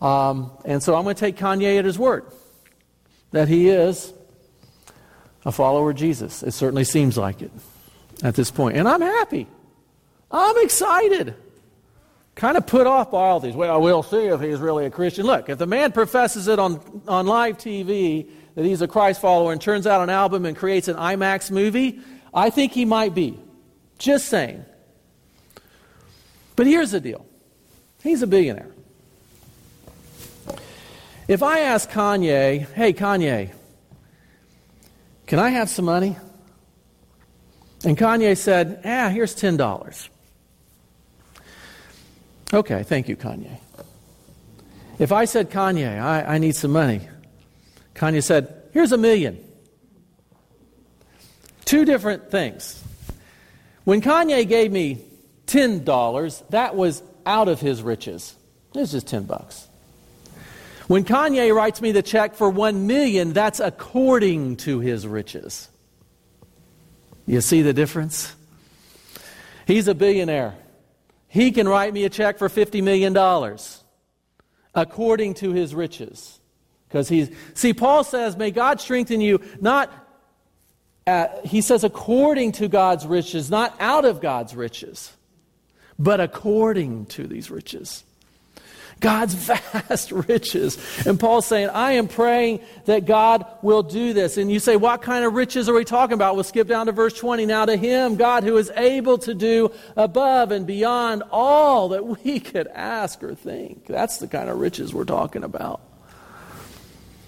Um, 0.00 0.50
and 0.64 0.82
so 0.82 0.94
I'm 0.94 1.04
going 1.04 1.14
to 1.14 1.20
take 1.20 1.36
Kanye 1.36 1.78
at 1.78 1.84
his 1.84 1.98
word 1.98 2.24
that 3.30 3.48
he 3.48 3.68
is 3.68 4.12
a 5.44 5.52
follower 5.52 5.90
of 5.90 5.96
Jesus. 5.96 6.42
It 6.42 6.52
certainly 6.52 6.84
seems 6.84 7.16
like 7.16 7.42
it 7.42 7.50
at 8.22 8.34
this 8.34 8.50
point. 8.50 8.76
And 8.76 8.88
I'm 8.88 9.00
happy. 9.00 9.46
I'm 10.30 10.56
excited. 10.64 11.34
Kind 12.34 12.56
of 12.56 12.66
put 12.66 12.86
off 12.86 13.10
by 13.10 13.18
all 13.18 13.40
these. 13.40 13.54
Well, 13.54 13.80
we'll 13.80 14.02
see 14.02 14.26
if 14.26 14.40
he's 14.40 14.58
really 14.58 14.86
a 14.86 14.90
Christian. 14.90 15.26
Look, 15.26 15.48
if 15.48 15.58
the 15.58 15.66
man 15.66 15.92
professes 15.92 16.48
it 16.48 16.58
on, 16.58 17.02
on 17.06 17.26
live 17.26 17.58
TV 17.58 18.28
that 18.54 18.64
he's 18.64 18.80
a 18.80 18.88
Christ 18.88 19.20
follower 19.20 19.52
and 19.52 19.60
turns 19.60 19.86
out 19.86 20.02
an 20.02 20.10
album 20.10 20.46
and 20.46 20.56
creates 20.56 20.88
an 20.88 20.96
IMAX 20.96 21.50
movie, 21.50 22.00
I 22.32 22.50
think 22.50 22.72
he 22.72 22.84
might 22.84 23.14
be. 23.14 23.38
Just 23.98 24.26
saying. 24.26 24.64
But 26.56 26.66
here's 26.66 26.90
the 26.90 27.00
deal 27.00 27.24
he's 28.02 28.22
a 28.22 28.26
billionaire. 28.26 28.70
If 31.28 31.42
I 31.42 31.60
ask 31.60 31.88
Kanye, 31.88 32.66
hey, 32.72 32.92
Kanye, 32.92 33.52
can 35.26 35.38
I 35.38 35.50
have 35.50 35.70
some 35.70 35.84
money? 35.84 36.16
And 37.84 37.96
Kanye 37.96 38.36
said, 38.36 38.80
ah, 38.84 39.08
here's 39.08 39.34
$10. 39.34 40.08
Okay, 42.52 42.82
thank 42.82 43.08
you, 43.08 43.16
Kanye. 43.16 43.58
If 44.98 45.10
I 45.10 45.24
said, 45.24 45.50
Kanye, 45.50 46.00
I, 46.00 46.34
I 46.34 46.38
need 46.38 46.54
some 46.54 46.72
money, 46.72 47.00
Kanye 47.94 48.22
said, 48.22 48.62
here's 48.72 48.92
a 48.92 48.98
million. 48.98 49.42
Two 51.64 51.84
different 51.84 52.30
things. 52.30 52.82
When 53.84 54.02
Kanye 54.02 54.46
gave 54.46 54.70
me 54.70 55.02
$10, 55.46 56.48
that 56.50 56.76
was 56.76 57.02
out 57.24 57.48
of 57.48 57.60
his 57.60 57.82
riches. 57.82 58.34
It 58.74 58.80
was 58.80 58.92
just 58.92 59.06
10 59.06 59.24
bucks. 59.24 59.66
When 60.88 61.04
Kanye 61.04 61.54
writes 61.54 61.80
me 61.80 61.92
the 61.92 62.02
check 62.02 62.34
for 62.34 62.50
1 62.50 62.86
million, 62.86 63.32
that's 63.32 63.60
according 63.60 64.56
to 64.58 64.80
his 64.80 65.06
riches. 65.06 65.68
You 67.26 67.40
see 67.40 67.62
the 67.62 67.72
difference? 67.72 68.34
He's 69.66 69.88
a 69.88 69.94
billionaire. 69.94 70.54
He 71.32 71.50
can 71.50 71.66
write 71.66 71.94
me 71.94 72.04
a 72.04 72.10
check 72.10 72.36
for 72.36 72.50
$50 72.50 72.82
million 72.82 73.16
according 74.74 75.32
to 75.34 75.52
his 75.52 75.74
riches. 75.74 76.38
Because 76.86 77.08
he's, 77.08 77.30
see, 77.54 77.72
Paul 77.72 78.04
says, 78.04 78.36
may 78.36 78.50
God 78.50 78.82
strengthen 78.82 79.22
you 79.22 79.40
not 79.58 79.90
uh, 81.06 81.28
he 81.42 81.62
says, 81.62 81.84
according 81.84 82.52
to 82.52 82.68
God's 82.68 83.06
riches, 83.06 83.50
not 83.50 83.74
out 83.80 84.04
of 84.04 84.20
God's 84.20 84.54
riches, 84.54 85.12
but 85.98 86.20
according 86.20 87.06
to 87.06 87.26
these 87.26 87.50
riches. 87.50 88.04
God's 89.02 89.34
vast 89.82 90.12
riches. 90.12 90.78
And 91.06 91.20
Paul's 91.20 91.44
saying, 91.44 91.68
I 91.68 91.92
am 91.92 92.08
praying 92.08 92.60
that 92.86 93.04
God 93.04 93.44
will 93.60 93.82
do 93.82 94.14
this. 94.14 94.38
And 94.38 94.50
you 94.50 94.58
say, 94.58 94.76
what 94.76 95.02
kind 95.02 95.26
of 95.26 95.34
riches 95.34 95.68
are 95.68 95.74
we 95.74 95.84
talking 95.84 96.14
about? 96.14 96.36
We'll 96.36 96.44
skip 96.44 96.68
down 96.68 96.86
to 96.86 96.92
verse 96.92 97.12
20. 97.12 97.44
Now 97.44 97.66
to 97.66 97.76
him, 97.76 98.16
God 98.16 98.44
who 98.44 98.56
is 98.56 98.70
able 98.74 99.18
to 99.18 99.34
do 99.34 99.70
above 99.96 100.52
and 100.52 100.66
beyond 100.66 101.24
all 101.30 101.90
that 101.90 102.06
we 102.06 102.40
could 102.40 102.68
ask 102.68 103.22
or 103.22 103.34
think. 103.34 103.86
That's 103.86 104.16
the 104.16 104.28
kind 104.28 104.48
of 104.48 104.58
riches 104.58 104.94
we're 104.94 105.04
talking 105.04 105.44
about. 105.44 105.82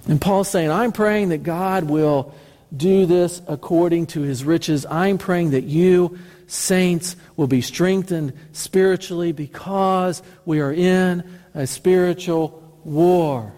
And 0.06 0.20
Paul's 0.20 0.48
saying, 0.48 0.70
I'm 0.70 0.92
praying 0.92 1.30
that 1.30 1.42
God 1.42 1.84
will 1.84 2.34
do 2.74 3.06
this 3.06 3.40
according 3.46 4.06
to 4.06 4.22
his 4.22 4.44
riches. 4.44 4.84
I'm 4.86 5.18
praying 5.18 5.50
that 5.50 5.64
you, 5.64 6.18
saints, 6.46 7.16
will 7.36 7.46
be 7.46 7.60
strengthened 7.60 8.32
spiritually 8.52 9.32
because 9.32 10.22
we 10.44 10.60
are 10.60 10.72
in 10.72 11.24
a 11.54 11.66
spiritual 11.66 12.62
war. 12.84 13.52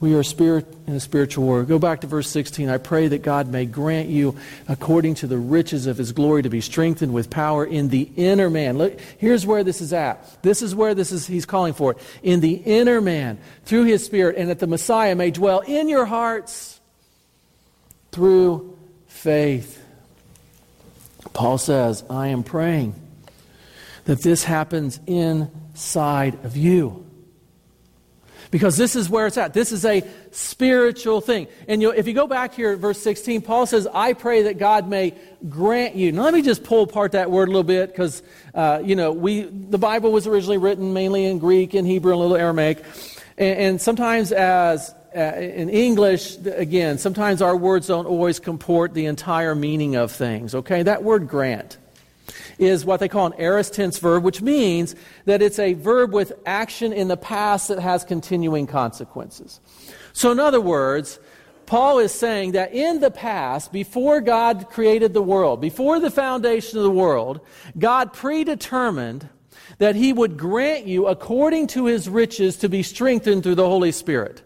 We 0.00 0.14
are 0.14 0.22
spirit 0.22 0.64
in 0.86 0.94
a 0.94 1.00
spiritual 1.00 1.44
war. 1.44 1.64
Go 1.64 1.80
back 1.80 2.02
to 2.02 2.06
verse 2.06 2.30
16. 2.30 2.68
I 2.68 2.78
pray 2.78 3.08
that 3.08 3.22
God 3.22 3.48
may 3.48 3.66
grant 3.66 4.08
you, 4.08 4.36
according 4.68 5.16
to 5.16 5.26
the 5.26 5.38
riches 5.38 5.86
of 5.86 5.98
his 5.98 6.12
glory, 6.12 6.42
to 6.42 6.48
be 6.48 6.60
strengthened 6.60 7.12
with 7.12 7.30
power 7.30 7.64
in 7.64 7.88
the 7.88 8.08
inner 8.14 8.48
man. 8.48 8.78
Look, 8.78 9.00
here's 9.18 9.44
where 9.44 9.64
this 9.64 9.80
is 9.80 9.92
at. 9.92 10.40
This 10.42 10.62
is 10.62 10.72
where 10.72 10.94
this 10.94 11.10
is 11.10 11.26
he's 11.26 11.46
calling 11.46 11.74
for 11.74 11.92
it. 11.92 11.98
In 12.22 12.38
the 12.38 12.52
inner 12.52 13.00
man, 13.00 13.38
through 13.64 13.84
his 13.84 14.04
spirit, 14.04 14.36
and 14.36 14.50
that 14.50 14.60
the 14.60 14.68
Messiah 14.68 15.16
may 15.16 15.32
dwell 15.32 15.60
in 15.60 15.88
your 15.88 16.06
hearts 16.06 16.80
through 18.12 18.78
faith. 19.08 19.82
Paul 21.32 21.58
says, 21.58 22.04
I 22.08 22.28
am 22.28 22.44
praying 22.44 22.94
that 24.08 24.22
this 24.22 24.42
happens 24.42 24.98
inside 25.06 26.42
of 26.42 26.56
you. 26.56 27.04
Because 28.50 28.78
this 28.78 28.96
is 28.96 29.10
where 29.10 29.26
it's 29.26 29.36
at. 29.36 29.52
This 29.52 29.70
is 29.70 29.84
a 29.84 30.02
spiritual 30.30 31.20
thing. 31.20 31.46
And 31.68 31.82
if 31.82 32.06
you 32.06 32.14
go 32.14 32.26
back 32.26 32.54
here 32.54 32.72
at 32.72 32.78
verse 32.78 32.98
16, 33.02 33.42
Paul 33.42 33.66
says, 33.66 33.86
I 33.86 34.14
pray 34.14 34.44
that 34.44 34.56
God 34.56 34.88
may 34.88 35.12
grant 35.50 35.94
you. 35.94 36.10
Now, 36.10 36.22
let 36.22 36.32
me 36.32 36.40
just 36.40 36.64
pull 36.64 36.84
apart 36.84 37.12
that 37.12 37.30
word 37.30 37.48
a 37.48 37.50
little 37.50 37.62
bit 37.62 37.90
because, 37.90 38.22
uh, 38.54 38.80
you 38.82 38.96
know, 38.96 39.12
we, 39.12 39.42
the 39.42 39.76
Bible 39.76 40.10
was 40.10 40.26
originally 40.26 40.56
written 40.56 40.94
mainly 40.94 41.26
in 41.26 41.38
Greek 41.38 41.74
and 41.74 41.86
Hebrew 41.86 42.12
and 42.12 42.18
a 42.18 42.22
little 42.22 42.36
Aramaic. 42.38 42.82
And, 43.36 43.58
and 43.58 43.80
sometimes, 43.80 44.32
as 44.32 44.94
uh, 45.14 45.20
in 45.20 45.68
English, 45.68 46.38
again, 46.46 46.96
sometimes 46.96 47.42
our 47.42 47.54
words 47.54 47.88
don't 47.88 48.06
always 48.06 48.40
comport 48.40 48.94
the 48.94 49.04
entire 49.04 49.54
meaning 49.54 49.96
of 49.96 50.12
things. 50.12 50.54
Okay? 50.54 50.82
That 50.82 51.04
word 51.04 51.28
grant 51.28 51.76
is 52.58 52.84
what 52.84 53.00
they 53.00 53.08
call 53.08 53.26
an 53.26 53.34
aorist 53.38 53.74
tense 53.74 53.98
verb, 53.98 54.24
which 54.24 54.42
means 54.42 54.94
that 55.24 55.42
it's 55.42 55.58
a 55.58 55.74
verb 55.74 56.12
with 56.12 56.32
action 56.46 56.92
in 56.92 57.08
the 57.08 57.16
past 57.16 57.68
that 57.68 57.78
has 57.78 58.04
continuing 58.04 58.66
consequences. 58.66 59.60
So, 60.12 60.32
in 60.32 60.40
other 60.40 60.60
words, 60.60 61.20
Paul 61.66 61.98
is 61.98 62.12
saying 62.12 62.52
that 62.52 62.72
in 62.72 63.00
the 63.00 63.10
past, 63.10 63.72
before 63.72 64.20
God 64.20 64.70
created 64.70 65.12
the 65.12 65.22
world, 65.22 65.60
before 65.60 66.00
the 66.00 66.10
foundation 66.10 66.78
of 66.78 66.84
the 66.84 66.90
world, 66.90 67.40
God 67.78 68.12
predetermined 68.12 69.28
that 69.76 69.94
he 69.94 70.12
would 70.12 70.36
grant 70.38 70.86
you, 70.86 71.06
according 71.06 71.66
to 71.68 71.84
his 71.84 72.08
riches, 72.08 72.56
to 72.56 72.68
be 72.68 72.82
strengthened 72.82 73.42
through 73.42 73.54
the 73.54 73.68
Holy 73.68 73.92
Spirit. 73.92 74.42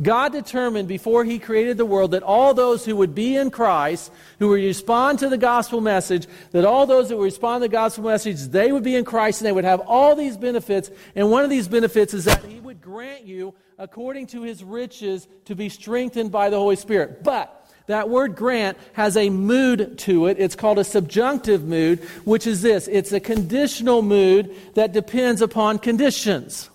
God 0.00 0.32
determined 0.32 0.88
before 0.88 1.24
He 1.24 1.38
created 1.38 1.76
the 1.76 1.84
world 1.84 2.10
that 2.12 2.22
all 2.22 2.54
those 2.54 2.84
who 2.84 2.96
would 2.96 3.14
be 3.14 3.36
in 3.36 3.50
Christ, 3.50 4.10
who 4.38 4.48
would 4.48 4.62
respond 4.62 5.20
to 5.20 5.28
the 5.28 5.38
gospel 5.38 5.80
message, 5.80 6.26
that 6.50 6.64
all 6.64 6.86
those 6.86 7.10
who 7.10 7.16
would 7.16 7.24
respond 7.24 7.62
to 7.62 7.68
the 7.68 7.72
gospel 7.72 8.04
message, 8.04 8.40
they 8.42 8.72
would 8.72 8.82
be 8.82 8.96
in 8.96 9.04
Christ 9.04 9.40
and 9.40 9.46
they 9.46 9.52
would 9.52 9.64
have 9.64 9.80
all 9.80 10.16
these 10.16 10.36
benefits. 10.36 10.90
And 11.14 11.30
one 11.30 11.44
of 11.44 11.50
these 11.50 11.68
benefits 11.68 12.12
is 12.12 12.24
that 12.24 12.44
He 12.44 12.60
would 12.60 12.80
grant 12.80 13.24
you, 13.24 13.54
according 13.78 14.26
to 14.28 14.42
His 14.42 14.64
riches, 14.64 15.28
to 15.44 15.54
be 15.54 15.68
strengthened 15.68 16.32
by 16.32 16.50
the 16.50 16.58
Holy 16.58 16.76
Spirit. 16.76 17.22
But 17.22 17.60
that 17.86 18.08
word 18.08 18.34
grant 18.34 18.78
has 18.94 19.16
a 19.16 19.28
mood 19.30 19.98
to 19.98 20.26
it. 20.26 20.38
It's 20.40 20.56
called 20.56 20.78
a 20.78 20.84
subjunctive 20.84 21.64
mood, 21.64 22.00
which 22.24 22.46
is 22.46 22.62
this 22.62 22.88
it's 22.88 23.12
a 23.12 23.20
conditional 23.20 24.02
mood 24.02 24.54
that 24.74 24.92
depends 24.92 25.42
upon 25.42 25.78
conditions. 25.78 26.70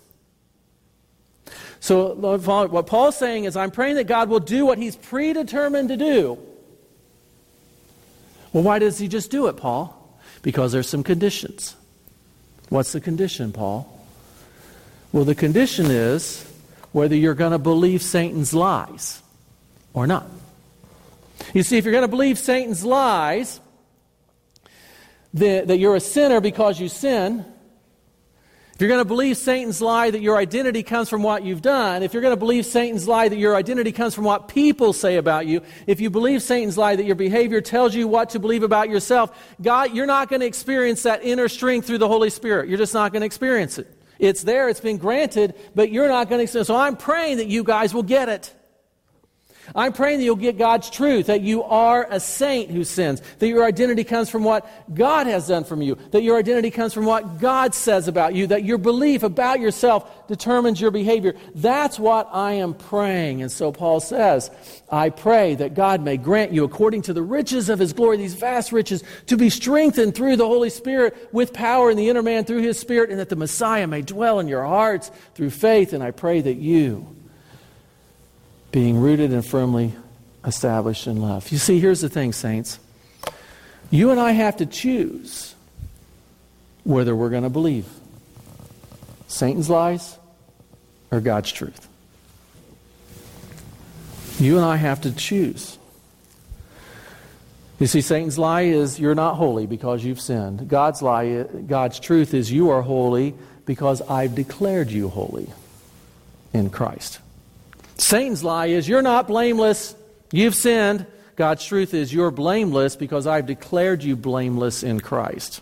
So, 1.80 2.14
what 2.14 2.86
Paul's 2.86 3.16
saying 3.16 3.44
is, 3.44 3.56
I'm 3.56 3.70
praying 3.70 3.96
that 3.96 4.06
God 4.06 4.28
will 4.28 4.40
do 4.40 4.66
what 4.66 4.78
he's 4.78 4.96
predetermined 4.96 5.88
to 5.88 5.96
do. 5.96 6.38
Well, 8.52 8.62
why 8.62 8.78
does 8.78 8.98
he 8.98 9.08
just 9.08 9.30
do 9.30 9.46
it, 9.46 9.56
Paul? 9.56 9.96
Because 10.42 10.72
there's 10.72 10.88
some 10.88 11.02
conditions. 11.02 11.76
What's 12.68 12.92
the 12.92 13.00
condition, 13.00 13.52
Paul? 13.52 13.90
Well, 15.12 15.24
the 15.24 15.34
condition 15.34 15.86
is 15.86 16.46
whether 16.92 17.16
you're 17.16 17.34
going 17.34 17.52
to 17.52 17.58
believe 17.58 18.02
Satan's 18.02 18.52
lies 18.52 19.22
or 19.94 20.06
not. 20.06 20.28
You 21.54 21.62
see, 21.62 21.78
if 21.78 21.84
you're 21.84 21.92
going 21.92 22.02
to 22.02 22.08
believe 22.08 22.38
Satan's 22.38 22.84
lies, 22.84 23.60
that, 25.34 25.68
that 25.68 25.78
you're 25.78 25.96
a 25.96 26.00
sinner 26.00 26.40
because 26.40 26.80
you 26.80 26.88
sin, 26.88 27.44
if 28.80 28.82
you're 28.82 28.88
going 28.88 29.02
to 29.02 29.08
believe 29.08 29.36
Satan's 29.36 29.82
lie 29.82 30.10
that 30.10 30.22
your 30.22 30.38
identity 30.38 30.82
comes 30.82 31.10
from 31.10 31.22
what 31.22 31.44
you've 31.44 31.60
done, 31.60 32.02
if 32.02 32.14
you're 32.14 32.22
going 32.22 32.32
to 32.32 32.38
believe 32.38 32.64
Satan's 32.64 33.06
lie 33.06 33.28
that 33.28 33.36
your 33.36 33.54
identity 33.54 33.92
comes 33.92 34.14
from 34.14 34.24
what 34.24 34.48
people 34.48 34.94
say 34.94 35.18
about 35.18 35.46
you, 35.46 35.60
if 35.86 36.00
you 36.00 36.08
believe 36.08 36.42
Satan's 36.42 36.78
lie 36.78 36.96
that 36.96 37.04
your 37.04 37.14
behavior 37.14 37.60
tells 37.60 37.94
you 37.94 38.08
what 38.08 38.30
to 38.30 38.38
believe 38.38 38.62
about 38.62 38.88
yourself, 38.88 39.38
God, 39.60 39.94
you're 39.94 40.06
not 40.06 40.30
going 40.30 40.40
to 40.40 40.46
experience 40.46 41.02
that 41.02 41.22
inner 41.22 41.46
strength 41.46 41.88
through 41.88 41.98
the 41.98 42.08
Holy 42.08 42.30
Spirit. 42.30 42.70
You're 42.70 42.78
just 42.78 42.94
not 42.94 43.12
going 43.12 43.20
to 43.20 43.26
experience 43.26 43.76
it. 43.76 43.86
It's 44.18 44.44
there, 44.44 44.70
it's 44.70 44.80
been 44.80 44.96
granted, 44.96 45.56
but 45.74 45.92
you're 45.92 46.08
not 46.08 46.30
going 46.30 46.38
to 46.38 46.44
experience 46.44 46.64
it. 46.66 46.72
So 46.72 46.76
I'm 46.76 46.96
praying 46.96 47.36
that 47.36 47.48
you 47.48 47.62
guys 47.64 47.92
will 47.92 48.02
get 48.02 48.30
it. 48.30 48.50
I'm 49.74 49.92
praying 49.92 50.18
that 50.18 50.24
you'll 50.24 50.36
get 50.36 50.58
God's 50.58 50.90
truth, 50.90 51.26
that 51.26 51.42
you 51.42 51.62
are 51.62 52.06
a 52.10 52.18
saint 52.18 52.70
who 52.70 52.84
sins, 52.84 53.22
that 53.38 53.48
your 53.48 53.64
identity 53.64 54.04
comes 54.04 54.28
from 54.28 54.42
what 54.42 54.68
God 54.94 55.26
has 55.26 55.48
done 55.48 55.64
from 55.64 55.82
you, 55.82 55.96
that 56.10 56.22
your 56.22 56.38
identity 56.38 56.70
comes 56.70 56.92
from 56.92 57.04
what 57.04 57.38
God 57.38 57.74
says 57.74 58.08
about 58.08 58.34
you, 58.34 58.46
that 58.48 58.64
your 58.64 58.78
belief 58.78 59.22
about 59.22 59.60
yourself 59.60 60.26
determines 60.26 60.80
your 60.80 60.90
behavior. 60.90 61.34
That's 61.54 61.98
what 61.98 62.28
I 62.32 62.54
am 62.54 62.74
praying. 62.74 63.42
And 63.42 63.52
so 63.52 63.70
Paul 63.70 64.00
says, 64.00 64.50
I 64.90 65.10
pray 65.10 65.54
that 65.56 65.74
God 65.74 66.02
may 66.02 66.16
grant 66.16 66.52
you, 66.52 66.64
according 66.64 67.02
to 67.02 67.12
the 67.12 67.22
riches 67.22 67.68
of 67.68 67.78
his 67.78 67.92
glory, 67.92 68.16
these 68.16 68.34
vast 68.34 68.72
riches, 68.72 69.04
to 69.26 69.36
be 69.36 69.50
strengthened 69.50 70.14
through 70.14 70.36
the 70.36 70.46
Holy 70.46 70.70
Spirit 70.70 71.28
with 71.32 71.52
power 71.52 71.90
in 71.90 71.96
the 71.96 72.08
inner 72.08 72.22
man 72.22 72.44
through 72.44 72.62
his 72.62 72.78
Spirit, 72.78 73.10
and 73.10 73.20
that 73.20 73.28
the 73.28 73.36
Messiah 73.36 73.86
may 73.86 74.02
dwell 74.02 74.40
in 74.40 74.48
your 74.48 74.64
hearts 74.64 75.10
through 75.34 75.50
faith. 75.50 75.92
And 75.92 76.02
I 76.02 76.10
pray 76.10 76.40
that 76.40 76.56
you, 76.56 77.16
being 78.72 78.98
rooted 78.98 79.32
and 79.32 79.44
firmly 79.44 79.94
established 80.44 81.06
in 81.06 81.20
love. 81.20 81.50
You 81.50 81.58
see, 81.58 81.80
here's 81.80 82.00
the 82.00 82.08
thing, 82.08 82.32
saints. 82.32 82.78
You 83.90 84.10
and 84.10 84.20
I 84.20 84.32
have 84.32 84.58
to 84.58 84.66
choose 84.66 85.54
whether 86.84 87.14
we're 87.14 87.30
going 87.30 87.42
to 87.42 87.50
believe 87.50 87.86
Satan's 89.28 89.68
lies 89.68 90.16
or 91.10 91.20
God's 91.20 91.52
truth. 91.52 91.88
You 94.38 94.56
and 94.56 94.64
I 94.64 94.76
have 94.76 95.02
to 95.02 95.12
choose. 95.12 95.78
You 97.78 97.86
see, 97.86 98.00
Satan's 98.00 98.38
lie 98.38 98.62
is 98.62 99.00
you're 99.00 99.14
not 99.14 99.34
holy 99.34 99.66
because 99.66 100.04
you've 100.04 100.20
sinned. 100.20 100.68
God's 100.68 101.02
lie, 101.02 101.42
God's 101.42 101.98
truth 101.98 102.34
is 102.34 102.50
you 102.50 102.70
are 102.70 102.82
holy 102.82 103.34
because 103.66 104.02
I've 104.02 104.34
declared 104.34 104.90
you 104.90 105.08
holy 105.08 105.48
in 106.52 106.70
Christ. 106.70 107.20
Satan's 108.00 108.42
lie 108.42 108.66
is 108.66 108.88
you're 108.88 109.02
not 109.02 109.28
blameless. 109.28 109.94
You've 110.32 110.54
sinned. 110.54 111.06
God's 111.36 111.64
truth 111.64 111.94
is 111.94 112.12
you're 112.12 112.30
blameless 112.30 112.96
because 112.96 113.26
I've 113.26 113.46
declared 113.46 114.02
you 114.02 114.16
blameless 114.16 114.82
in 114.82 115.00
Christ. 115.00 115.60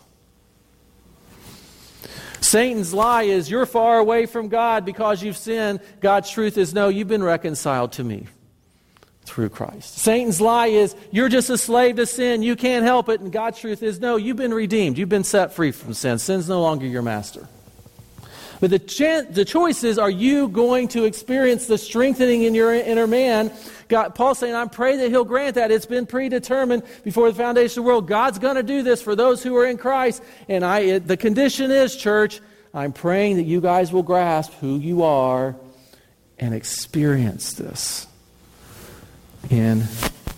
Satan's 2.41 2.95
lie 2.95 3.25
is 3.25 3.51
you're 3.51 3.67
far 3.67 3.99
away 3.99 4.27
from 4.27 4.49
God 4.49 4.85
because 4.85 5.23
you've 5.23 5.37
sinned. 5.37 5.81
God's 6.01 6.31
truth 6.31 6.57
is 6.57 6.73
no, 6.73 6.89
you've 6.89 7.09
been 7.09 7.23
reconciled 7.23 7.93
to 7.93 8.05
me 8.05 8.27
through 9.23 9.51
Christ. 9.51 9.99
Satan's 9.99 10.41
lie 10.41 10.69
is 10.69 10.95
you're 11.11 11.29
just 11.29 11.51
a 11.51 11.59
slave 11.59 11.97
to 11.97 12.07
sin. 12.07 12.43
You 12.43 12.57
can't 12.57 12.85
help 12.85 13.09
it. 13.09 13.21
And 13.21 13.33
God's 13.33 13.59
truth 13.59 13.83
is 13.83 14.01
no, 14.01 14.17
you've 14.17 14.37
been 14.37 14.55
redeemed. 14.55 14.97
You've 14.97 15.09
been 15.09 15.25
set 15.25 15.53
free 15.53 15.73
from 15.73 15.93
sin. 15.93 16.19
Sin's 16.19 16.49
no 16.49 16.63
longer 16.63 16.87
your 16.87 17.03
master. 17.03 17.49
But 18.61 18.71
the, 18.71 18.79
chan- 18.79 19.33
the 19.33 19.45
choice 19.45 19.85
is 19.85 19.99
are 19.99 20.11
you 20.11 20.49
going 20.49 20.89
to 20.89 21.05
experience 21.05 21.67
the 21.67 21.79
strengthening 21.79 22.43
in 22.43 22.55
your 22.55 22.75
inner 22.75 23.07
man? 23.07 23.53
God, 23.89 24.15
Paul's 24.15 24.39
saying, 24.39 24.55
I 24.55 24.67
pray 24.67 24.97
that 24.97 25.11
he'll 25.11 25.25
grant 25.25 25.55
that. 25.55 25.71
It's 25.71 25.87
been 25.87 26.07
predetermined 26.07 26.83
before 27.05 27.31
the 27.31 27.37
foundation 27.37 27.81
of 27.81 27.85
the 27.85 27.89
world. 27.89 28.09
God's 28.09 28.39
going 28.39 28.57
to 28.57 28.63
do 28.63 28.83
this 28.83 29.01
for 29.01 29.15
those 29.15 29.43
who 29.43 29.57
are 29.57 29.67
in 29.67 29.79
Christ. 29.79 30.23
And 30.49 30.65
I, 30.65 30.81
it, 30.81 31.07
the 31.07 31.17
condition 31.17 31.71
is, 31.71 31.97
church, 31.97 32.41
I'm 32.75 32.93
praying 32.93 33.37
that 33.37 33.45
you 33.45 33.61
guys 33.61 33.93
will 33.93 34.03
grasp 34.03 34.53
who 34.55 34.79
you 34.79 35.03
are 35.05 35.57
and 36.39 36.55
experience 36.55 37.55
this 37.55 38.07
in 39.51 39.85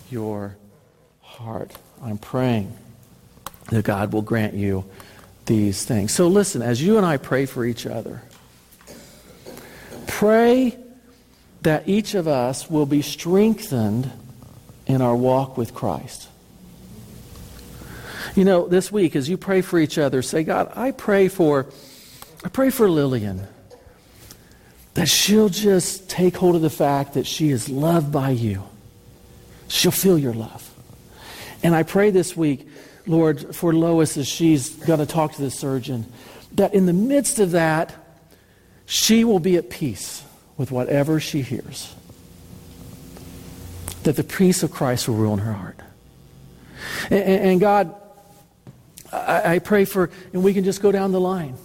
your 0.09 0.55
heart. 1.21 1.71
I'm 2.01 2.17
praying 2.17 2.77
that 3.69 3.83
God 3.83 4.13
will 4.13 4.21
grant 4.21 4.53
you 4.53 4.85
these 5.51 5.83
things. 5.83 6.13
So 6.13 6.29
listen, 6.29 6.61
as 6.61 6.81
you 6.81 6.95
and 6.95 7.05
I 7.05 7.17
pray 7.17 7.45
for 7.45 7.65
each 7.65 7.85
other, 7.85 8.21
pray 10.07 10.77
that 11.61 11.89
each 11.89 12.15
of 12.15 12.25
us 12.25 12.69
will 12.69 12.85
be 12.85 13.01
strengthened 13.01 14.09
in 14.85 15.01
our 15.01 15.15
walk 15.15 15.57
with 15.57 15.73
Christ. 15.73 16.29
You 18.33 18.45
know, 18.45 18.69
this 18.69 18.93
week 18.93 19.17
as 19.17 19.27
you 19.27 19.35
pray 19.35 19.61
for 19.61 19.77
each 19.77 19.97
other, 19.97 20.21
say, 20.21 20.43
God, 20.43 20.71
I 20.73 20.91
pray 20.91 21.27
for 21.27 21.67
I 22.45 22.49
pray 22.49 22.69
for 22.69 22.89
Lillian 22.89 23.45
that 24.93 25.09
she'll 25.09 25.49
just 25.49 26.09
take 26.09 26.37
hold 26.37 26.55
of 26.55 26.61
the 26.61 26.69
fact 26.69 27.13
that 27.13 27.27
she 27.27 27.49
is 27.49 27.67
loved 27.67 28.09
by 28.09 28.29
you. 28.29 28.63
She'll 29.67 29.91
feel 29.91 30.17
your 30.17 30.33
love. 30.33 30.73
And 31.61 31.75
I 31.75 31.83
pray 31.83 32.09
this 32.09 32.37
week 32.37 32.67
Lord, 33.07 33.55
for 33.55 33.73
Lois 33.73 34.17
as 34.17 34.27
she's 34.27 34.69
going 34.69 34.99
to 34.99 35.05
talk 35.05 35.33
to 35.33 35.41
the 35.41 35.51
surgeon, 35.51 36.05
that 36.53 36.73
in 36.73 36.85
the 36.85 36.93
midst 36.93 37.39
of 37.39 37.51
that, 37.51 37.93
she 38.85 39.23
will 39.23 39.39
be 39.39 39.55
at 39.55 39.69
peace 39.69 40.23
with 40.57 40.71
whatever 40.71 41.19
she 41.19 41.41
hears. 41.41 41.95
That 44.03 44.15
the 44.15 44.23
peace 44.23 44.63
of 44.63 44.71
Christ 44.71 45.07
will 45.07 45.15
rule 45.15 45.33
in 45.33 45.39
her 45.39 45.53
heart. 45.53 45.79
And, 47.09 47.23
and 47.23 47.59
God, 47.59 47.95
I, 49.11 49.55
I 49.55 49.59
pray 49.59 49.85
for, 49.85 50.09
and 50.33 50.43
we 50.43 50.53
can 50.53 50.63
just 50.63 50.81
go 50.81 50.91
down 50.91 51.11
the 51.11 51.19
line, 51.19 51.55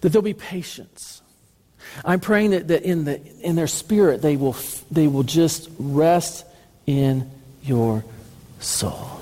that 0.00 0.10
there'll 0.10 0.22
be 0.22 0.34
patience. 0.34 1.22
I'm 2.04 2.20
praying 2.20 2.50
that, 2.50 2.68
that 2.68 2.82
in, 2.82 3.04
the, 3.04 3.20
in 3.40 3.56
their 3.56 3.66
spirit 3.66 4.22
they 4.22 4.36
will, 4.36 4.56
they 4.90 5.06
will 5.06 5.22
just 5.22 5.68
rest 5.78 6.44
in 6.86 7.30
your 7.62 8.04
soul. 8.60 9.19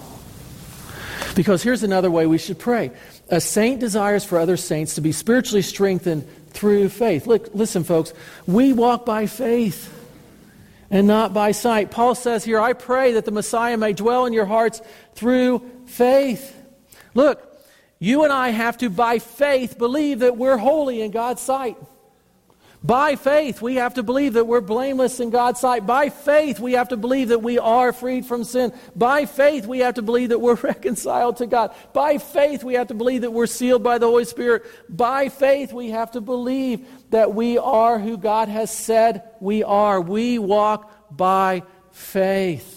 Because 1.39 1.63
here's 1.63 1.85
another 1.85 2.11
way 2.11 2.27
we 2.27 2.37
should 2.37 2.59
pray 2.59 2.91
a 3.29 3.41
saint 3.41 3.79
desires 3.79 4.25
for 4.25 4.41
other 4.41 4.57
saints 4.57 4.97
to 4.97 5.01
be 5.01 5.13
spiritually 5.13 5.63
strengthened 5.63 6.27
through 6.51 6.89
faith. 6.89 7.29
Look, 7.29 7.55
listen, 7.55 7.85
folks, 7.85 8.13
we 8.49 8.73
walk 8.73 9.07
by 9.07 9.27
faith 9.27 9.95
and 10.91 11.07
not 11.07 11.33
by 11.33 11.53
sight. 11.53 11.93
Paul 11.93 12.17
says 12.17 12.45
here, 12.45 12.59
I 12.59 12.73
pray 12.73 13.13
that 13.13 13.25
the 13.25 13.31
Messiah 13.31 13.77
may 13.77 13.93
dwell 13.93 14.27
in 14.27 14.33
your 14.33 14.47
hearts 14.47 14.83
through 15.15 15.63
faith. 15.87 16.61
Look, 17.15 17.41
you 18.01 18.25
and 18.25 18.33
I 18.33 18.49
have 18.49 18.77
to, 18.79 18.91
by 18.91 19.21
faith, 19.21 19.79
believe 19.79 20.19
that 20.19 20.37
we're 20.37 20.57
holy 20.57 21.03
in 21.03 21.13
God's 21.13 21.41
sight. 21.41 21.77
By 22.83 23.17
faith, 23.17 23.61
we 23.61 23.75
have 23.75 23.95
to 23.95 24.05
believe 24.05 24.35
that 24.35 24.47
we're 24.47 24.61
blameless 24.61 25.19
in 25.19 25.31
God's 25.31 25.59
sight. 25.59 25.85
By 25.85 26.11
faith, 26.11 26.61
we 26.61 26.75
have 26.75 26.91
to 26.91 26.97
believe 26.97 27.29
that 27.29 27.43
we 27.43 27.59
are 27.59 27.93
freed 27.93 28.25
from 28.25 28.45
sin. 28.45 28.73
By 28.95 29.27
faith, 29.27 29.67
we 29.67 29.81
have 29.81 29.95
to 29.95 30.03
believe 30.03 30.29
that 30.29 30.41
we're 30.41 30.55
reconciled 30.63 31.39
to 31.39 31.47
God. 31.47 31.75
By 31.93 32.19
faith, 32.19 32.63
we 32.63 32.75
have 32.75 32.89
to 32.89 32.95
believe 32.95 33.23
that 33.23 33.33
we're 33.33 33.47
sealed 33.47 33.83
by 33.83 33.99
the 33.99 34.07
Holy 34.07 34.25
Spirit. 34.25 34.65
By 34.89 35.29
faith, 35.29 35.73
we 35.73 35.91
have 35.91 36.13
to 36.13 36.21
believe 36.21 36.87
that 37.11 37.35
we 37.35 37.59
are 37.59 37.99
who 37.99 38.17
God 38.17 38.49
has 38.49 38.71
said 38.71 39.23
we 39.41 39.65
are. 39.65 40.01
We 40.01 40.39
walk 40.39 41.17
by 41.17 41.65
faith. 41.91 42.77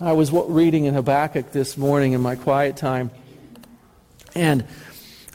I 0.00 0.12
was 0.12 0.32
reading 0.32 0.86
in 0.86 0.94
Habakkuk 0.94 1.52
this 1.52 1.78
morning 1.78 2.14
in 2.14 2.20
my 2.20 2.34
quiet 2.34 2.76
time, 2.76 3.10
and 4.34 4.66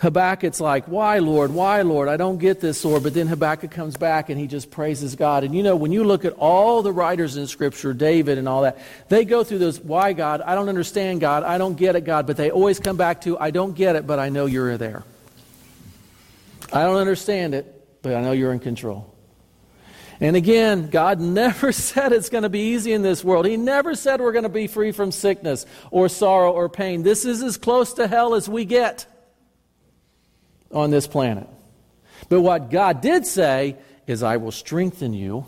Habakkuk's 0.02 0.60
like, 0.60 0.86
Why, 0.86 1.20
Lord? 1.20 1.54
Why, 1.54 1.84
Lord? 1.84 2.10
I 2.10 2.18
don't 2.18 2.40
get 2.40 2.60
this, 2.60 2.84
Lord. 2.84 3.04
But 3.04 3.14
then 3.14 3.28
Habakkuk 3.28 3.70
comes 3.70 3.96
back 3.98 4.30
and 4.30 4.40
he 4.40 4.48
just 4.48 4.72
praises 4.72 5.16
God. 5.16 5.44
And 5.44 5.56
you 5.56 5.62
know, 5.62 5.76
when 5.76 5.92
you 5.92 6.04
look 6.04 6.26
at 6.26 6.34
all 6.34 6.82
the 6.82 6.92
writers 6.92 7.38
in 7.38 7.46
Scripture, 7.46 7.94
David 7.94 8.40
and 8.40 8.50
all 8.50 8.64
that, 8.64 8.80
they 9.10 9.26
go 9.26 9.44
through 9.44 9.60
this, 9.60 9.80
Why, 9.80 10.14
God? 10.14 10.42
I 10.42 10.56
don't 10.56 10.70
understand, 10.70 11.22
God. 11.22 11.44
I 11.44 11.60
don't 11.60 11.76
get 11.76 11.96
it, 11.96 12.02
God. 12.02 12.26
But 12.26 12.36
they 12.36 12.50
always 12.50 12.80
come 12.80 12.98
back 12.98 13.22
to, 13.22 13.38
I 13.38 13.52
don't 13.52 13.76
get 13.76 13.96
it, 13.96 14.08
but 14.08 14.18
I 14.18 14.30
know 14.30 14.48
you're 14.48 14.76
there. 14.76 15.04
I 16.74 16.82
don't 16.82 16.98
understand 16.98 17.54
it, 17.54 18.02
but 18.02 18.16
I 18.16 18.22
know 18.22 18.32
you're 18.32 18.54
in 18.54 18.60
control. 18.60 19.14
And 20.20 20.36
again, 20.36 20.90
God 20.90 21.20
never 21.20 21.72
said 21.72 22.12
it's 22.12 22.30
going 22.30 22.42
to 22.42 22.50
be 22.50 22.74
easy 22.74 22.94
in 22.94 23.04
this 23.04 23.24
world. 23.24 23.46
He 23.46 23.56
never 23.56 23.94
said 23.94 24.20
we're 24.20 24.32
going 24.32 24.44
to 24.44 24.50
be 24.50 24.66
free 24.66 24.94
from 24.94 25.12
sickness 25.12 25.68
or 25.92 26.10
sorrow 26.10 26.52
or 26.54 26.70
pain. 26.70 27.04
This 27.04 27.24
is 27.24 27.44
as 27.44 27.58
close 27.58 27.94
to 27.94 28.08
hell 28.08 28.34
as 28.34 28.50
we 28.50 28.66
get 28.66 29.06
on 30.74 30.92
this 30.92 31.08
planet. 31.08 31.48
But 32.30 32.42
what 32.42 32.70
God 32.70 33.02
did 33.02 33.26
say 33.26 33.76
is, 34.08 34.24
I 34.24 34.38
will 34.38 34.52
strengthen 34.52 35.14
you 35.14 35.46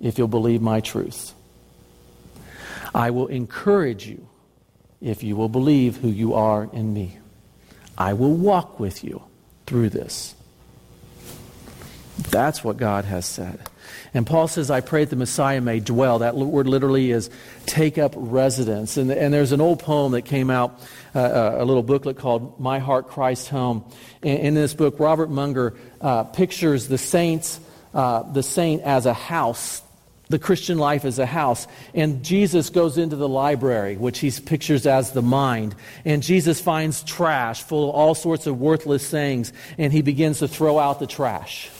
if 0.00 0.18
you'll 0.18 0.28
believe 0.28 0.60
my 0.60 0.80
truth. 0.80 1.32
I 2.94 3.10
will 3.10 3.26
encourage 3.26 4.06
you 4.06 4.26
if 5.00 5.22
you 5.22 5.36
will 5.36 5.48
believe 5.48 5.96
who 5.96 6.08
you 6.08 6.34
are 6.34 6.68
in 6.72 6.94
me. 6.94 7.18
I 7.98 8.12
will 8.14 8.34
walk 8.34 8.80
with 8.80 9.04
you 9.04 9.22
through 9.66 9.90
this. 9.90 10.34
That's 12.30 12.62
what 12.62 12.76
God 12.76 13.04
has 13.04 13.26
said. 13.26 13.60
And 14.14 14.26
Paul 14.26 14.46
says, 14.46 14.70
I 14.70 14.80
pray 14.80 15.04
that 15.04 15.10
the 15.10 15.16
Messiah 15.16 15.60
may 15.60 15.80
dwell. 15.80 16.20
That 16.20 16.36
word 16.36 16.68
literally 16.68 17.10
is 17.10 17.28
take 17.66 17.98
up 17.98 18.14
residence. 18.16 18.96
And, 18.96 19.10
and 19.10 19.34
there's 19.34 19.52
an 19.52 19.60
old 19.60 19.80
poem 19.80 20.12
that 20.12 20.22
came 20.22 20.50
out, 20.50 20.80
uh, 21.14 21.18
uh, 21.18 21.56
a 21.58 21.64
little 21.64 21.82
booklet 21.82 22.18
called 22.18 22.58
My 22.58 22.78
Heart, 22.78 23.08
Christ 23.08 23.48
Home. 23.48 23.84
In, 24.22 24.36
in 24.38 24.54
this 24.54 24.74
book, 24.74 24.98
Robert 24.98 25.30
Munger 25.30 25.74
uh, 26.00 26.24
pictures 26.24 26.88
the 26.88 26.98
saints, 26.98 27.60
uh, 27.92 28.22
the 28.32 28.42
saint 28.42 28.82
as 28.82 29.06
a 29.06 29.14
house 29.14 29.82
the 30.28 30.38
Christian 30.38 30.78
life 30.78 31.04
as 31.04 31.18
a 31.18 31.26
house. 31.26 31.66
And 31.92 32.24
Jesus 32.24 32.70
goes 32.70 32.98
into 32.98 33.16
the 33.16 33.28
library, 33.28 33.96
which 33.96 34.20
he 34.20 34.30
pictures 34.30 34.86
as 34.86 35.12
the 35.12 35.22
mind. 35.22 35.74
And 36.04 36.22
Jesus 36.22 36.60
finds 36.60 37.02
trash 37.02 37.62
full 37.62 37.90
of 37.90 37.94
all 37.94 38.14
sorts 38.14 38.46
of 38.46 38.58
worthless 38.58 39.08
things, 39.08 39.52
and 39.78 39.92
he 39.92 40.02
begins 40.02 40.38
to 40.38 40.48
throw 40.48 40.78
out 40.78 40.98
the 40.98 41.06
trash. 41.06 41.70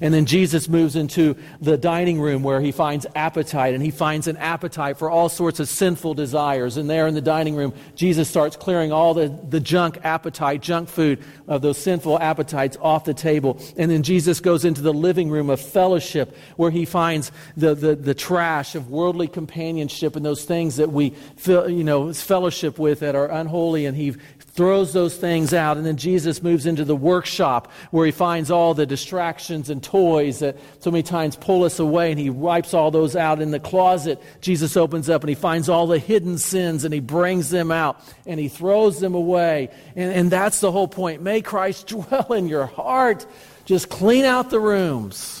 And 0.00 0.12
then 0.12 0.26
Jesus 0.26 0.68
moves 0.68 0.96
into 0.96 1.36
the 1.60 1.76
dining 1.76 2.20
room 2.20 2.42
where 2.42 2.60
he 2.60 2.72
finds 2.72 3.06
appetite, 3.14 3.74
and 3.74 3.82
he 3.82 3.90
finds 3.90 4.28
an 4.28 4.36
appetite 4.36 4.98
for 4.98 5.10
all 5.10 5.28
sorts 5.28 5.60
of 5.60 5.68
sinful 5.68 6.14
desires. 6.14 6.76
And 6.76 6.88
there 6.88 7.06
in 7.06 7.14
the 7.14 7.20
dining 7.20 7.54
room, 7.54 7.72
Jesus 7.94 8.28
starts 8.28 8.56
clearing 8.56 8.92
all 8.92 9.14
the, 9.14 9.28
the 9.48 9.60
junk 9.60 9.98
appetite, 10.04 10.62
junk 10.62 10.88
food 10.88 11.22
of 11.48 11.62
those 11.62 11.78
sinful 11.78 12.18
appetites 12.20 12.76
off 12.80 13.04
the 13.04 13.14
table. 13.14 13.60
And 13.76 13.90
then 13.90 14.02
Jesus 14.02 14.40
goes 14.40 14.64
into 14.64 14.82
the 14.82 14.92
living 14.92 15.30
room 15.30 15.50
of 15.50 15.60
fellowship 15.60 16.36
where 16.56 16.70
he 16.70 16.84
finds 16.84 17.32
the, 17.56 17.74
the, 17.74 17.94
the 17.94 18.14
trash 18.14 18.74
of 18.74 18.90
worldly 18.90 19.28
companionship 19.28 20.16
and 20.16 20.24
those 20.24 20.44
things 20.44 20.76
that 20.76 20.90
we 20.90 21.14
you 21.46 21.84
know, 21.84 22.12
fellowship 22.12 22.78
with 22.78 23.00
that 23.00 23.14
are 23.14 23.30
unholy, 23.30 23.86
and 23.86 23.96
he 23.96 24.14
throws 24.54 24.92
those 24.92 25.16
things 25.16 25.52
out. 25.52 25.76
And 25.76 25.84
then 25.84 25.96
Jesus 25.96 26.42
moves 26.42 26.64
into 26.64 26.84
the 26.84 26.94
workshop 26.94 27.72
where 27.90 28.06
he 28.06 28.12
finds 28.12 28.52
all 28.52 28.72
the 28.72 28.86
distractions 28.86 29.68
and 29.68 29.82
toys 29.82 30.38
that 30.38 30.56
so 30.78 30.92
many 30.92 31.02
times 31.02 31.34
pull 31.34 31.64
us 31.64 31.80
away. 31.80 32.12
And 32.12 32.20
he 32.20 32.30
wipes 32.30 32.72
all 32.72 32.92
those 32.92 33.16
out. 33.16 33.42
In 33.42 33.50
the 33.50 33.58
closet, 33.58 34.22
Jesus 34.40 34.76
opens 34.76 35.10
up 35.10 35.22
and 35.22 35.28
he 35.28 35.34
finds 35.34 35.68
all 35.68 35.88
the 35.88 35.98
hidden 35.98 36.38
sins 36.38 36.84
and 36.84 36.94
he 36.94 37.00
brings 37.00 37.50
them 37.50 37.72
out 37.72 38.00
and 38.26 38.38
he 38.38 38.48
throws 38.48 39.00
them 39.00 39.14
away. 39.14 39.70
And, 39.96 40.12
and 40.12 40.30
that's 40.30 40.60
the 40.60 40.70
whole 40.70 40.88
point. 40.88 41.20
May 41.20 41.42
Christ 41.42 41.86
dwell 41.88 42.32
in 42.32 42.46
your 42.46 42.66
heart. 42.66 43.26
Just 43.64 43.88
clean 43.88 44.24
out 44.24 44.50
the 44.50 44.60
rooms. 44.60 45.40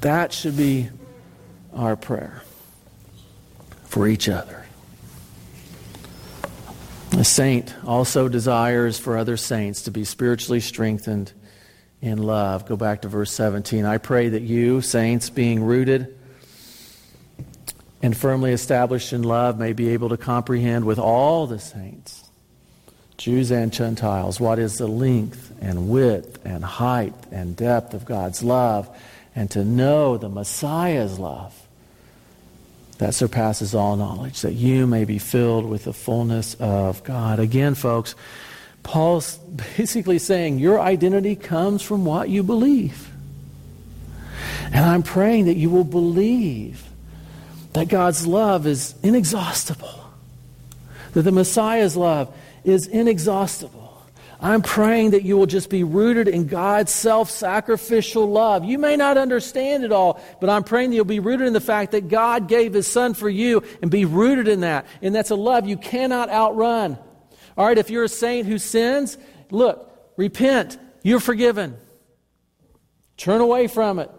That 0.00 0.32
should 0.32 0.56
be 0.56 0.88
our 1.72 1.94
prayer 1.94 2.42
for 3.84 4.08
each 4.08 4.28
other. 4.28 4.61
A 7.14 7.24
saint 7.24 7.74
also 7.86 8.26
desires 8.28 8.98
for 8.98 9.18
other 9.18 9.36
saints 9.36 9.82
to 9.82 9.90
be 9.90 10.04
spiritually 10.04 10.60
strengthened 10.60 11.32
in 12.00 12.18
love. 12.18 12.66
Go 12.66 12.74
back 12.74 13.02
to 13.02 13.08
verse 13.08 13.30
17. 13.32 13.84
I 13.84 13.98
pray 13.98 14.30
that 14.30 14.40
you, 14.40 14.80
saints, 14.80 15.28
being 15.28 15.62
rooted 15.62 16.18
and 18.02 18.16
firmly 18.16 18.52
established 18.52 19.12
in 19.12 19.22
love, 19.22 19.58
may 19.58 19.74
be 19.74 19.90
able 19.90 20.08
to 20.08 20.16
comprehend 20.16 20.86
with 20.86 20.98
all 20.98 21.46
the 21.46 21.58
saints, 21.58 22.24
Jews 23.18 23.50
and 23.52 23.72
Gentiles, 23.72 24.40
what 24.40 24.58
is 24.58 24.78
the 24.78 24.88
length 24.88 25.52
and 25.60 25.90
width 25.90 26.44
and 26.46 26.64
height 26.64 27.14
and 27.30 27.54
depth 27.54 27.92
of 27.92 28.06
God's 28.06 28.42
love, 28.42 28.88
and 29.36 29.50
to 29.50 29.64
know 29.64 30.16
the 30.16 30.30
Messiah's 30.30 31.18
love 31.18 31.61
that 32.98 33.14
surpasses 33.14 33.74
all 33.74 33.96
knowledge, 33.96 34.42
that 34.42 34.52
you 34.52 34.86
may 34.86 35.04
be 35.04 35.18
filled 35.18 35.64
with 35.66 35.84
the 35.84 35.92
fullness 35.92 36.54
of 36.54 37.02
God. 37.04 37.40
Again, 37.40 37.74
folks, 37.74 38.14
Paul's 38.82 39.36
basically 39.76 40.18
saying 40.18 40.58
your 40.58 40.80
identity 40.80 41.36
comes 41.36 41.82
from 41.82 42.04
what 42.04 42.28
you 42.28 42.42
believe. 42.42 43.10
And 44.66 44.84
I'm 44.84 45.02
praying 45.02 45.46
that 45.46 45.56
you 45.56 45.70
will 45.70 45.84
believe 45.84 46.84
that 47.72 47.88
God's 47.88 48.26
love 48.26 48.66
is 48.66 48.94
inexhaustible, 49.02 50.04
that 51.12 51.22
the 51.22 51.32
Messiah's 51.32 51.96
love 51.96 52.34
is 52.64 52.86
inexhaustible 52.86 53.81
I'm 54.44 54.60
praying 54.60 55.12
that 55.12 55.22
you 55.22 55.36
will 55.36 55.46
just 55.46 55.70
be 55.70 55.84
rooted 55.84 56.26
in 56.26 56.48
God's 56.48 56.90
self 56.90 57.30
sacrificial 57.30 58.28
love. 58.28 58.64
You 58.64 58.76
may 58.76 58.96
not 58.96 59.16
understand 59.16 59.84
it 59.84 59.92
all, 59.92 60.20
but 60.40 60.50
I'm 60.50 60.64
praying 60.64 60.90
that 60.90 60.96
you'll 60.96 61.04
be 61.04 61.20
rooted 61.20 61.46
in 61.46 61.52
the 61.52 61.60
fact 61.60 61.92
that 61.92 62.08
God 62.08 62.48
gave 62.48 62.74
His 62.74 62.88
Son 62.88 63.14
for 63.14 63.28
you 63.28 63.62
and 63.80 63.88
be 63.88 64.04
rooted 64.04 64.48
in 64.48 64.60
that. 64.60 64.86
And 65.00 65.14
that's 65.14 65.30
a 65.30 65.36
love 65.36 65.68
you 65.68 65.76
cannot 65.76 66.28
outrun. 66.28 66.98
All 67.56 67.66
right, 67.66 67.78
if 67.78 67.88
you're 67.88 68.02
a 68.02 68.08
saint 68.08 68.48
who 68.48 68.58
sins, 68.58 69.16
look, 69.52 70.12
repent. 70.16 70.76
You're 71.04 71.20
forgiven. 71.20 71.76
Turn 73.16 73.40
away 73.40 73.68
from 73.68 74.00
it. 74.00 74.10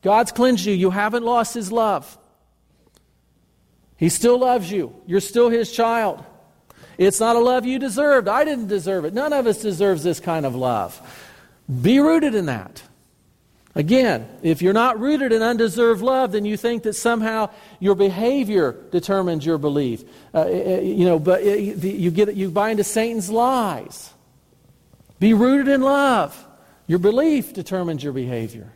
God's 0.00 0.30
cleansed 0.30 0.64
you. 0.64 0.74
You 0.74 0.90
haven't 0.90 1.24
lost 1.24 1.54
His 1.54 1.72
love. 1.72 2.18
He 3.96 4.08
still 4.08 4.38
loves 4.38 4.70
you. 4.70 4.94
You're 5.06 5.20
still 5.20 5.50
His 5.50 5.72
child. 5.72 6.24
It's 7.06 7.20
not 7.20 7.36
a 7.36 7.40
love 7.40 7.66
you 7.66 7.78
deserved. 7.78 8.28
I 8.28 8.44
didn't 8.44 8.68
deserve 8.68 9.04
it. 9.04 9.12
None 9.12 9.32
of 9.32 9.46
us 9.46 9.60
deserves 9.60 10.02
this 10.04 10.20
kind 10.20 10.46
of 10.46 10.54
love. 10.54 11.00
Be 11.80 11.98
rooted 11.98 12.34
in 12.34 12.46
that. 12.46 12.82
Again, 13.74 14.28
if 14.42 14.60
you're 14.60 14.74
not 14.74 15.00
rooted 15.00 15.32
in 15.32 15.42
undeserved 15.42 16.02
love, 16.02 16.32
then 16.32 16.44
you 16.44 16.56
think 16.56 16.82
that 16.82 16.92
somehow 16.92 17.50
your 17.80 17.94
behavior 17.94 18.76
determines 18.90 19.46
your 19.46 19.58
belief. 19.58 20.04
Uh, 20.34 20.40
uh 20.40 20.80
you 20.80 21.06
know, 21.06 21.18
but 21.18 21.42
uh, 21.42 21.46
you 21.46 22.10
get 22.10 22.34
you 22.36 22.50
buy 22.50 22.70
into 22.70 22.84
Satan's 22.84 23.30
lies. 23.30 24.12
Be 25.18 25.32
rooted 25.32 25.68
in 25.68 25.80
love. 25.80 26.46
Your 26.86 26.98
belief 26.98 27.54
determines 27.54 28.04
your 28.04 28.12
behavior. 28.12 28.70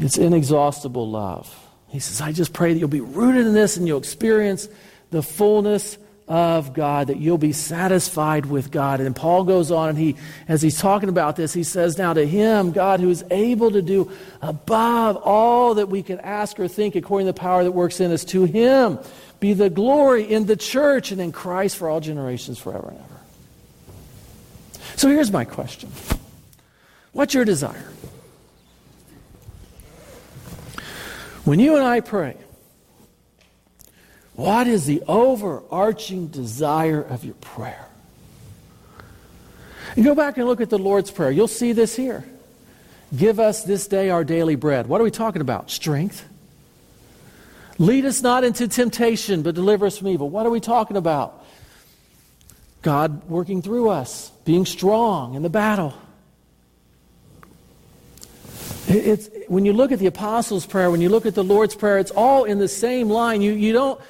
It's 0.00 0.18
inexhaustible 0.18 1.08
love. 1.08 1.54
He 1.88 2.00
says, 2.00 2.20
I 2.20 2.32
just 2.32 2.52
pray 2.52 2.72
that 2.72 2.78
you'll 2.78 2.88
be 2.88 3.00
rooted 3.00 3.46
in 3.46 3.52
this 3.52 3.76
and 3.76 3.86
you'll 3.86 3.98
experience 3.98 4.68
the 5.10 5.22
fullness 5.22 5.98
of 6.30 6.74
God, 6.74 7.08
that 7.08 7.16
you'll 7.16 7.38
be 7.38 7.52
satisfied 7.52 8.46
with 8.46 8.70
God. 8.70 9.00
And 9.00 9.16
Paul 9.16 9.42
goes 9.42 9.72
on, 9.72 9.88
and 9.88 9.98
he, 9.98 10.14
as 10.46 10.62
he's 10.62 10.78
talking 10.78 11.08
about 11.08 11.34
this, 11.34 11.52
he 11.52 11.64
says, 11.64 11.98
Now 11.98 12.12
to 12.12 12.24
him, 12.24 12.70
God, 12.70 13.00
who 13.00 13.10
is 13.10 13.24
able 13.32 13.72
to 13.72 13.82
do 13.82 14.12
above 14.40 15.16
all 15.16 15.74
that 15.74 15.88
we 15.88 16.04
can 16.04 16.20
ask 16.20 16.60
or 16.60 16.68
think 16.68 16.94
according 16.94 17.26
to 17.26 17.32
the 17.32 17.40
power 17.40 17.64
that 17.64 17.72
works 17.72 17.98
in 17.98 18.12
us, 18.12 18.24
to 18.26 18.44
him 18.44 19.00
be 19.40 19.54
the 19.54 19.68
glory 19.68 20.22
in 20.22 20.46
the 20.46 20.54
church 20.54 21.10
and 21.10 21.20
in 21.20 21.32
Christ 21.32 21.76
for 21.76 21.88
all 21.88 21.98
generations, 21.98 22.60
forever 22.60 22.90
and 22.90 22.98
ever. 22.98 23.20
So 24.94 25.08
here's 25.08 25.32
my 25.32 25.44
question 25.44 25.90
What's 27.12 27.34
your 27.34 27.44
desire? 27.44 27.90
When 31.44 31.58
you 31.58 31.74
and 31.74 31.84
I 31.84 31.98
pray, 31.98 32.36
what 34.40 34.66
is 34.66 34.86
the 34.86 35.02
overarching 35.06 36.28
desire 36.28 37.02
of 37.02 37.24
your 37.24 37.34
prayer? 37.34 37.86
And 39.94 40.04
go 40.04 40.14
back 40.14 40.38
and 40.38 40.46
look 40.46 40.62
at 40.62 40.70
the 40.70 40.78
Lord's 40.78 41.10
Prayer. 41.10 41.30
You'll 41.30 41.46
see 41.46 41.72
this 41.72 41.94
here. 41.94 42.24
Give 43.14 43.38
us 43.38 43.64
this 43.64 43.86
day 43.86 44.08
our 44.08 44.24
daily 44.24 44.54
bread. 44.54 44.86
What 44.86 44.98
are 45.00 45.04
we 45.04 45.10
talking 45.10 45.42
about? 45.42 45.70
Strength. 45.70 46.26
Lead 47.78 48.06
us 48.06 48.22
not 48.22 48.42
into 48.42 48.66
temptation, 48.66 49.42
but 49.42 49.54
deliver 49.54 49.84
us 49.84 49.98
from 49.98 50.08
evil. 50.08 50.30
What 50.30 50.46
are 50.46 50.50
we 50.50 50.60
talking 50.60 50.96
about? 50.96 51.44
God 52.80 53.28
working 53.28 53.60
through 53.60 53.90
us, 53.90 54.30
being 54.46 54.64
strong 54.64 55.34
in 55.34 55.42
the 55.42 55.50
battle. 55.50 55.92
It's, 58.88 59.28
when 59.48 59.66
you 59.66 59.72
look 59.72 59.92
at 59.92 59.98
the 59.98 60.06
Apostles' 60.06 60.64
Prayer, 60.66 60.90
when 60.90 61.00
you 61.00 61.10
look 61.10 61.26
at 61.26 61.34
the 61.34 61.44
Lord's 61.44 61.74
Prayer, 61.74 61.98
it's 61.98 62.10
all 62.10 62.44
in 62.44 62.58
the 62.58 62.68
same 62.68 63.08
line. 63.08 63.42
You, 63.42 63.52
you 63.52 63.72
don't, 63.72 64.00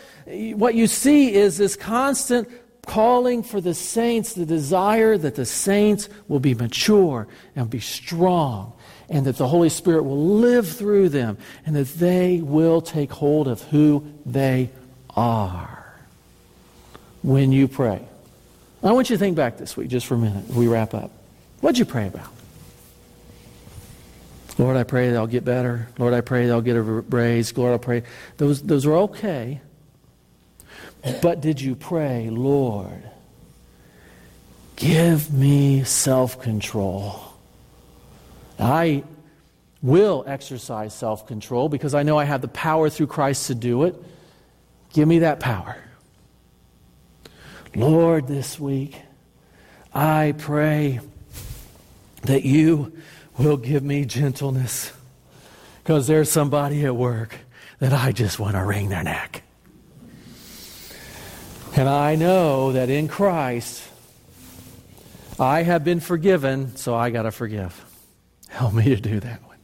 what 0.55 0.75
you 0.75 0.87
see 0.87 1.35
is 1.35 1.59
this 1.59 1.77
constant 1.77 2.49
calling 2.87 3.43
for 3.43 3.61
the 3.61 3.75
saints, 3.75 4.35
the 4.35 4.47
desire 4.47 5.17
that 5.19 5.35
the 5.35 5.45
saints 5.45 6.09
will 6.29 6.41
be 6.41 6.55
mature 6.55 7.29
and 7.55 7.69
be 7.69 7.81
strong, 7.81 8.73
and 9.09 9.27
that 9.27 9.37
the 9.37 9.49
Holy 9.49 9.69
Spirit 9.69 10.05
will 10.05 10.37
live 10.37 10.69
through 10.69 11.09
them, 11.09 11.39
and 11.67 11.77
that 11.77 11.89
they 11.95 12.41
will 12.41 12.81
take 12.81 13.13
hold 13.13 13.49
of 13.49 13.63
who 13.65 14.05
they 14.25 14.71
are 15.17 16.01
when 17.23 17.53
you 17.53 17.69
pray. 17.69 18.03
I 18.83 18.93
want 18.93 19.11
you 19.11 19.17
to 19.17 19.21
think 19.21 19.37
back 19.37 19.59
this 19.59 19.77
week 19.77 19.89
just 19.89 20.07
for 20.07 20.15
a 20.15 20.19
minute. 20.19 20.49
We 20.49 20.67
wrap 20.67 20.95
up. 20.95 21.11
What'd 21.61 21.79
you 21.79 21.85
pray 21.85 22.07
about? 22.07 22.33
Lord, 24.59 24.77
I 24.77 24.85
pray 24.85 25.11
they'll 25.11 25.27
get 25.27 25.45
better. 25.45 25.89
Lord, 25.99 26.13
I 26.13 26.23
pray 26.23 26.47
they'll 26.47 26.61
get 26.61 26.77
a 26.77 26.83
raise. 26.83 27.57
Lord, 27.57 27.75
I 27.75 27.79
pray. 27.79 28.03
Those, 28.37 28.63
those 28.63 28.87
are 28.87 28.95
okay. 28.95 29.61
But 31.23 31.41
did 31.41 31.61
you 31.61 31.75
pray, 31.75 32.29
Lord, 32.31 33.03
give 34.77 35.33
me 35.33 35.85
self 35.85 36.41
control? 36.41 37.21
I 38.59 39.05
will 39.83 40.25
exercise 40.27 40.95
self 40.95 41.27
control 41.27 41.69
because 41.69 41.95
I 41.95 42.03
know 42.03 42.19
I 42.19 42.25
have 42.25 42.43
the 42.43 42.49
power 42.49 42.91
through 42.91 43.07
Christ 43.07 43.47
to 43.47 43.55
do 43.55 43.85
it. 43.85 43.95
Give 44.93 45.09
me 45.09 45.21
that 45.21 45.41
power. 45.41 45.77
Lord, 47.75 48.27
this 48.27 48.59
week, 48.59 49.01
I 49.95 50.35
pray 50.37 51.01
that 52.23 52.45
you 52.45 52.93
will 53.39 53.57
give 53.57 53.83
me 53.83 54.05
gentleness 54.05 54.93
because 55.83 56.07
there's 56.07 56.31
somebody 56.31 56.85
at 56.85 56.95
work 56.95 57.39
that 57.79 57.93
I 57.93 58.13
just 58.13 58.39
want 58.39 58.57
to 58.57 58.65
wring 58.65 58.89
their 58.91 59.03
neck. 59.03 59.43
And 61.77 61.89
I 61.89 62.17
know 62.17 62.73
that 62.73 62.91
in 62.91 63.09
Christ, 63.09 63.83
I 65.39 65.63
have 65.63 65.85
been 65.85 66.01
forgiven, 66.01 66.77
so 66.77 66.95
I 66.95 67.11
got 67.11 67.23
to 67.23 67.31
forgive. 67.31 67.85
Help 68.49 68.75
me 68.75 68.85
to 68.85 68.97
do 68.97 69.21
that 69.21 69.43
one. 69.47 69.57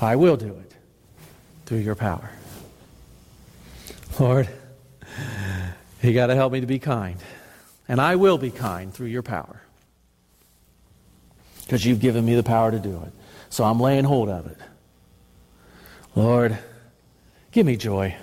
I 0.00 0.16
will 0.16 0.36
do 0.36 0.48
it 0.48 0.74
through 1.66 1.78
your 1.78 1.94
power. 1.94 2.30
Lord, 4.18 4.48
you 6.02 6.12
got 6.12 6.26
to 6.26 6.34
help 6.34 6.52
me 6.52 6.60
to 6.60 6.66
be 6.66 6.78
kind. 6.78 7.18
And 7.86 8.00
I 8.00 8.16
will 8.16 8.38
be 8.38 8.50
kind 8.50 8.92
through 8.92 9.08
your 9.08 9.22
power. 9.22 9.62
Because 11.62 11.84
you've 11.84 12.00
given 12.00 12.24
me 12.24 12.34
the 12.34 12.42
power 12.42 12.70
to 12.70 12.78
do 12.78 13.02
it. 13.06 13.12
So 13.50 13.64
I'm 13.64 13.78
laying 13.78 14.04
hold 14.04 14.28
of 14.28 14.46
it. 14.46 14.58
Lord, 16.14 16.58
give 17.52 17.66
me 17.66 17.76
joy. 17.76 18.16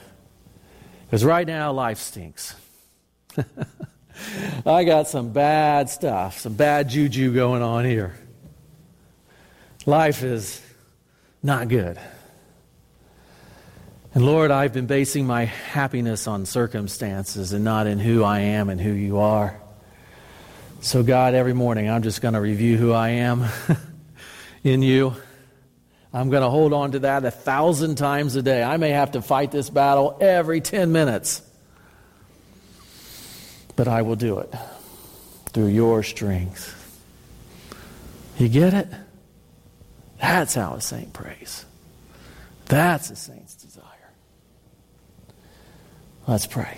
Because 1.06 1.24
right 1.24 1.48
now, 1.48 1.72
life 1.72 2.00
stinks. 2.00 2.56
I 4.66 4.84
got 4.84 5.08
some 5.08 5.32
bad 5.32 5.90
stuff, 5.90 6.40
some 6.40 6.54
bad 6.54 6.90
juju 6.90 7.34
going 7.34 7.62
on 7.62 7.86
here. 7.86 8.18
Life 9.86 10.24
is 10.24 10.62
not 11.42 11.68
good. 11.68 12.00
And 14.14 14.26
Lord, 14.26 14.52
I've 14.52 14.74
been 14.74 14.88
basing 14.88 15.26
my 15.28 15.46
happiness 15.46 16.28
on 16.28 16.46
circumstances 16.46 17.54
and 17.54 17.64
not 17.64 17.88
in 17.88 18.00
who 18.00 18.24
I 18.24 18.40
am 18.40 18.70
and 18.70 18.82
who 18.82 18.92
you 18.92 19.20
are. 19.20 19.60
So, 20.82 21.04
God, 21.04 21.36
every 21.36 21.54
morning 21.54 21.90
I'm 21.90 22.04
just 22.04 22.22
going 22.22 22.34
to 22.34 22.42
review 22.42 22.78
who 22.78 22.92
I 22.92 23.10
am 23.10 23.46
in 24.64 24.82
you. 24.82 25.16
I'm 26.12 26.30
going 26.30 26.42
to 26.42 26.50
hold 26.50 26.74
on 26.74 26.94
to 26.94 27.00
that 27.00 27.24
a 27.24 27.32
thousand 27.32 27.96
times 27.96 28.36
a 28.36 28.42
day. 28.42 28.64
I 28.64 28.78
may 28.78 28.90
have 28.90 29.12
to 29.12 29.22
fight 29.22 29.52
this 29.52 29.70
battle 29.70 30.18
every 30.20 30.60
10 30.60 30.92
minutes 30.92 31.44
but 33.80 33.88
I 33.88 34.02
will 34.02 34.18
do 34.18 34.40
it 34.40 34.54
through 35.54 35.68
your 35.68 36.04
strength. 36.04 36.76
You 38.38 38.50
get 38.50 38.74
it? 38.74 38.90
That's 40.20 40.54
how 40.56 40.74
a 40.74 40.82
saint 40.82 41.14
prays. 41.14 41.64
That's 42.66 43.10
a 43.10 43.16
saint's 43.16 43.56
desire. 43.56 43.86
Let's 46.28 46.46
pray. 46.46 46.78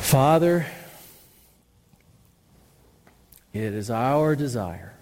Father, 0.00 0.66
it 3.54 3.72
is 3.72 3.90
our 3.90 4.36
desire 4.36 4.92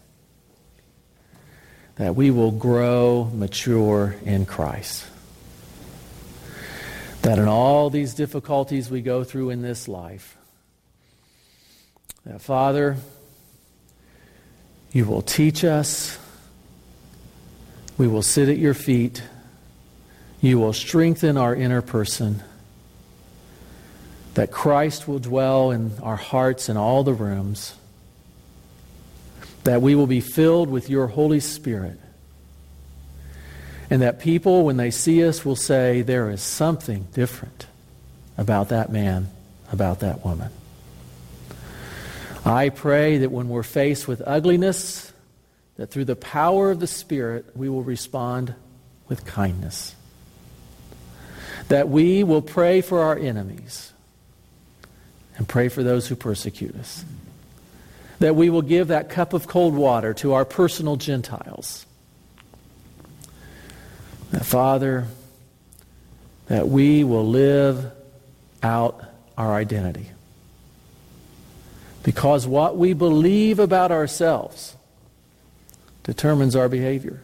that 1.96 2.14
we 2.14 2.31
will 2.31 2.53
grow 2.53 3.29
mature 3.35 4.14
in 4.24 4.46
Christ 4.46 5.07
that 7.28 7.38
in 7.38 7.46
all 7.46 7.90
these 7.90 8.14
difficulties 8.14 8.90
we 8.90 9.02
go 9.02 9.22
through 9.22 9.50
in 9.50 9.60
this 9.60 9.86
life, 9.86 10.38
that 12.24 12.40
Father, 12.40 12.96
you 14.92 15.04
will 15.04 15.20
teach 15.20 15.62
us, 15.62 16.18
we 17.98 18.08
will 18.08 18.22
sit 18.22 18.48
at 18.48 18.56
your 18.56 18.72
feet, 18.72 19.22
you 20.40 20.58
will 20.58 20.72
strengthen 20.72 21.36
our 21.36 21.54
inner 21.54 21.82
person, 21.82 22.42
that 24.32 24.50
Christ 24.50 25.06
will 25.06 25.18
dwell 25.18 25.70
in 25.70 25.98
our 26.02 26.16
hearts 26.16 26.70
in 26.70 26.78
all 26.78 27.04
the 27.04 27.12
rooms, 27.12 27.74
that 29.64 29.82
we 29.82 29.94
will 29.94 30.06
be 30.06 30.22
filled 30.22 30.70
with 30.70 30.88
your 30.88 31.08
Holy 31.08 31.40
Spirit 31.40 32.00
and 33.90 34.03
that 34.03 34.18
people, 34.18 34.64
when 34.64 34.77
they 34.77 34.90
see 34.90 35.24
us, 35.24 35.44
will 35.44 35.57
say, 35.57 36.03
There 36.03 36.31
is 36.31 36.42
something 36.42 37.07
different 37.14 37.66
about 38.37 38.68
that 38.68 38.90
man, 38.90 39.29
about 39.72 40.01
that 40.01 40.24
woman. 40.24 40.51
I 42.44 42.68
pray 42.68 43.18
that 43.18 43.31
when 43.31 43.48
we're 43.48 43.62
faced 43.62 44.07
with 44.07 44.22
ugliness, 44.24 45.12
that 45.77 45.90
through 45.90 46.07
the 46.07 46.16
power 46.16 46.70
of 46.70 46.81
the 46.81 46.87
Spirit, 46.87 47.57
we 47.57 47.68
will 47.68 47.83
respond 47.83 48.55
with 49.09 49.24
kindness. 49.24 49.94
That 51.68 51.88
we 51.88 52.24
will 52.24 52.42
pray 52.42 52.81
for 52.81 53.03
our 53.03 53.16
enemies 53.16 53.92
and 55.37 55.48
pray 55.48 55.68
for 55.68 55.83
those 55.83 56.09
who 56.09 56.16
persecute 56.16 56.75
us. 56.77 57.04
That 58.19 58.35
we 58.35 58.50
will 58.50 58.62
give 58.62 58.88
that 58.88 59.08
cup 59.08 59.33
of 59.33 59.46
cold 59.46 59.75
water 59.75 60.12
to 60.15 60.33
our 60.33 60.44
personal 60.44 60.96
Gentiles 60.96 61.87
that, 64.31 64.44
Father, 64.44 65.06
that 66.46 66.68
we 66.68 67.04
will 67.04 67.26
live 67.26 67.90
out 68.62 69.02
our 69.37 69.54
identity. 69.54 70.10
Because 72.02 72.46
what 72.46 72.76
we 72.76 72.92
believe 72.92 73.58
about 73.58 73.92
ourselves 73.92 74.74
determines 76.04 76.56
our 76.56 76.68
behavior. 76.68 77.20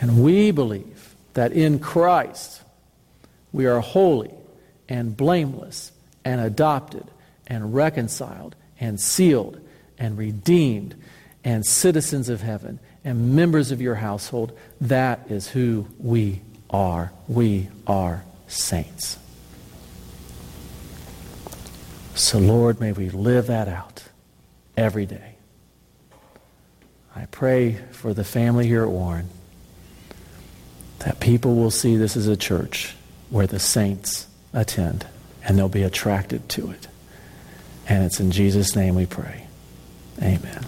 And 0.00 0.22
we 0.22 0.50
believe 0.50 1.14
that 1.34 1.52
in 1.52 1.78
Christ 1.78 2.62
we 3.52 3.66
are 3.66 3.80
holy 3.80 4.32
and 4.88 5.16
blameless 5.16 5.92
and 6.24 6.40
adopted 6.40 7.06
and 7.46 7.74
reconciled 7.74 8.54
and 8.80 9.00
sealed 9.00 9.60
and 9.98 10.16
redeemed 10.16 10.94
and 11.42 11.64
citizens 11.66 12.28
of 12.28 12.40
heaven 12.40 12.78
and 13.04 13.34
members 13.34 13.70
of 13.70 13.80
your 13.80 13.96
household. 13.96 14.56
That 14.80 15.30
is 15.30 15.48
who 15.48 15.86
we 15.98 16.40
are. 16.70 17.12
We 17.28 17.68
are 17.86 18.24
saints. 18.48 19.18
So, 22.14 22.38
Lord, 22.38 22.80
may 22.80 22.92
we 22.92 23.10
live 23.10 23.48
that 23.48 23.68
out 23.68 24.04
every 24.76 25.04
day. 25.04 25.34
I 27.16 27.26
pray 27.26 27.74
for 27.92 28.14
the 28.14 28.24
family 28.24 28.66
here 28.66 28.82
at 28.82 28.90
Warren 28.90 29.28
that 31.00 31.20
people 31.20 31.54
will 31.54 31.70
see 31.70 31.96
this 31.96 32.16
as 32.16 32.26
a 32.26 32.36
church 32.36 32.96
where 33.30 33.46
the 33.46 33.58
saints 33.58 34.26
attend 34.52 35.06
and 35.44 35.58
they'll 35.58 35.68
be 35.68 35.82
attracted 35.82 36.48
to 36.50 36.70
it. 36.70 36.88
And 37.86 38.04
it's 38.04 38.20
in 38.20 38.30
Jesus' 38.30 38.74
name 38.74 38.94
we 38.94 39.06
pray. 39.06 39.46
Amen. 40.22 40.64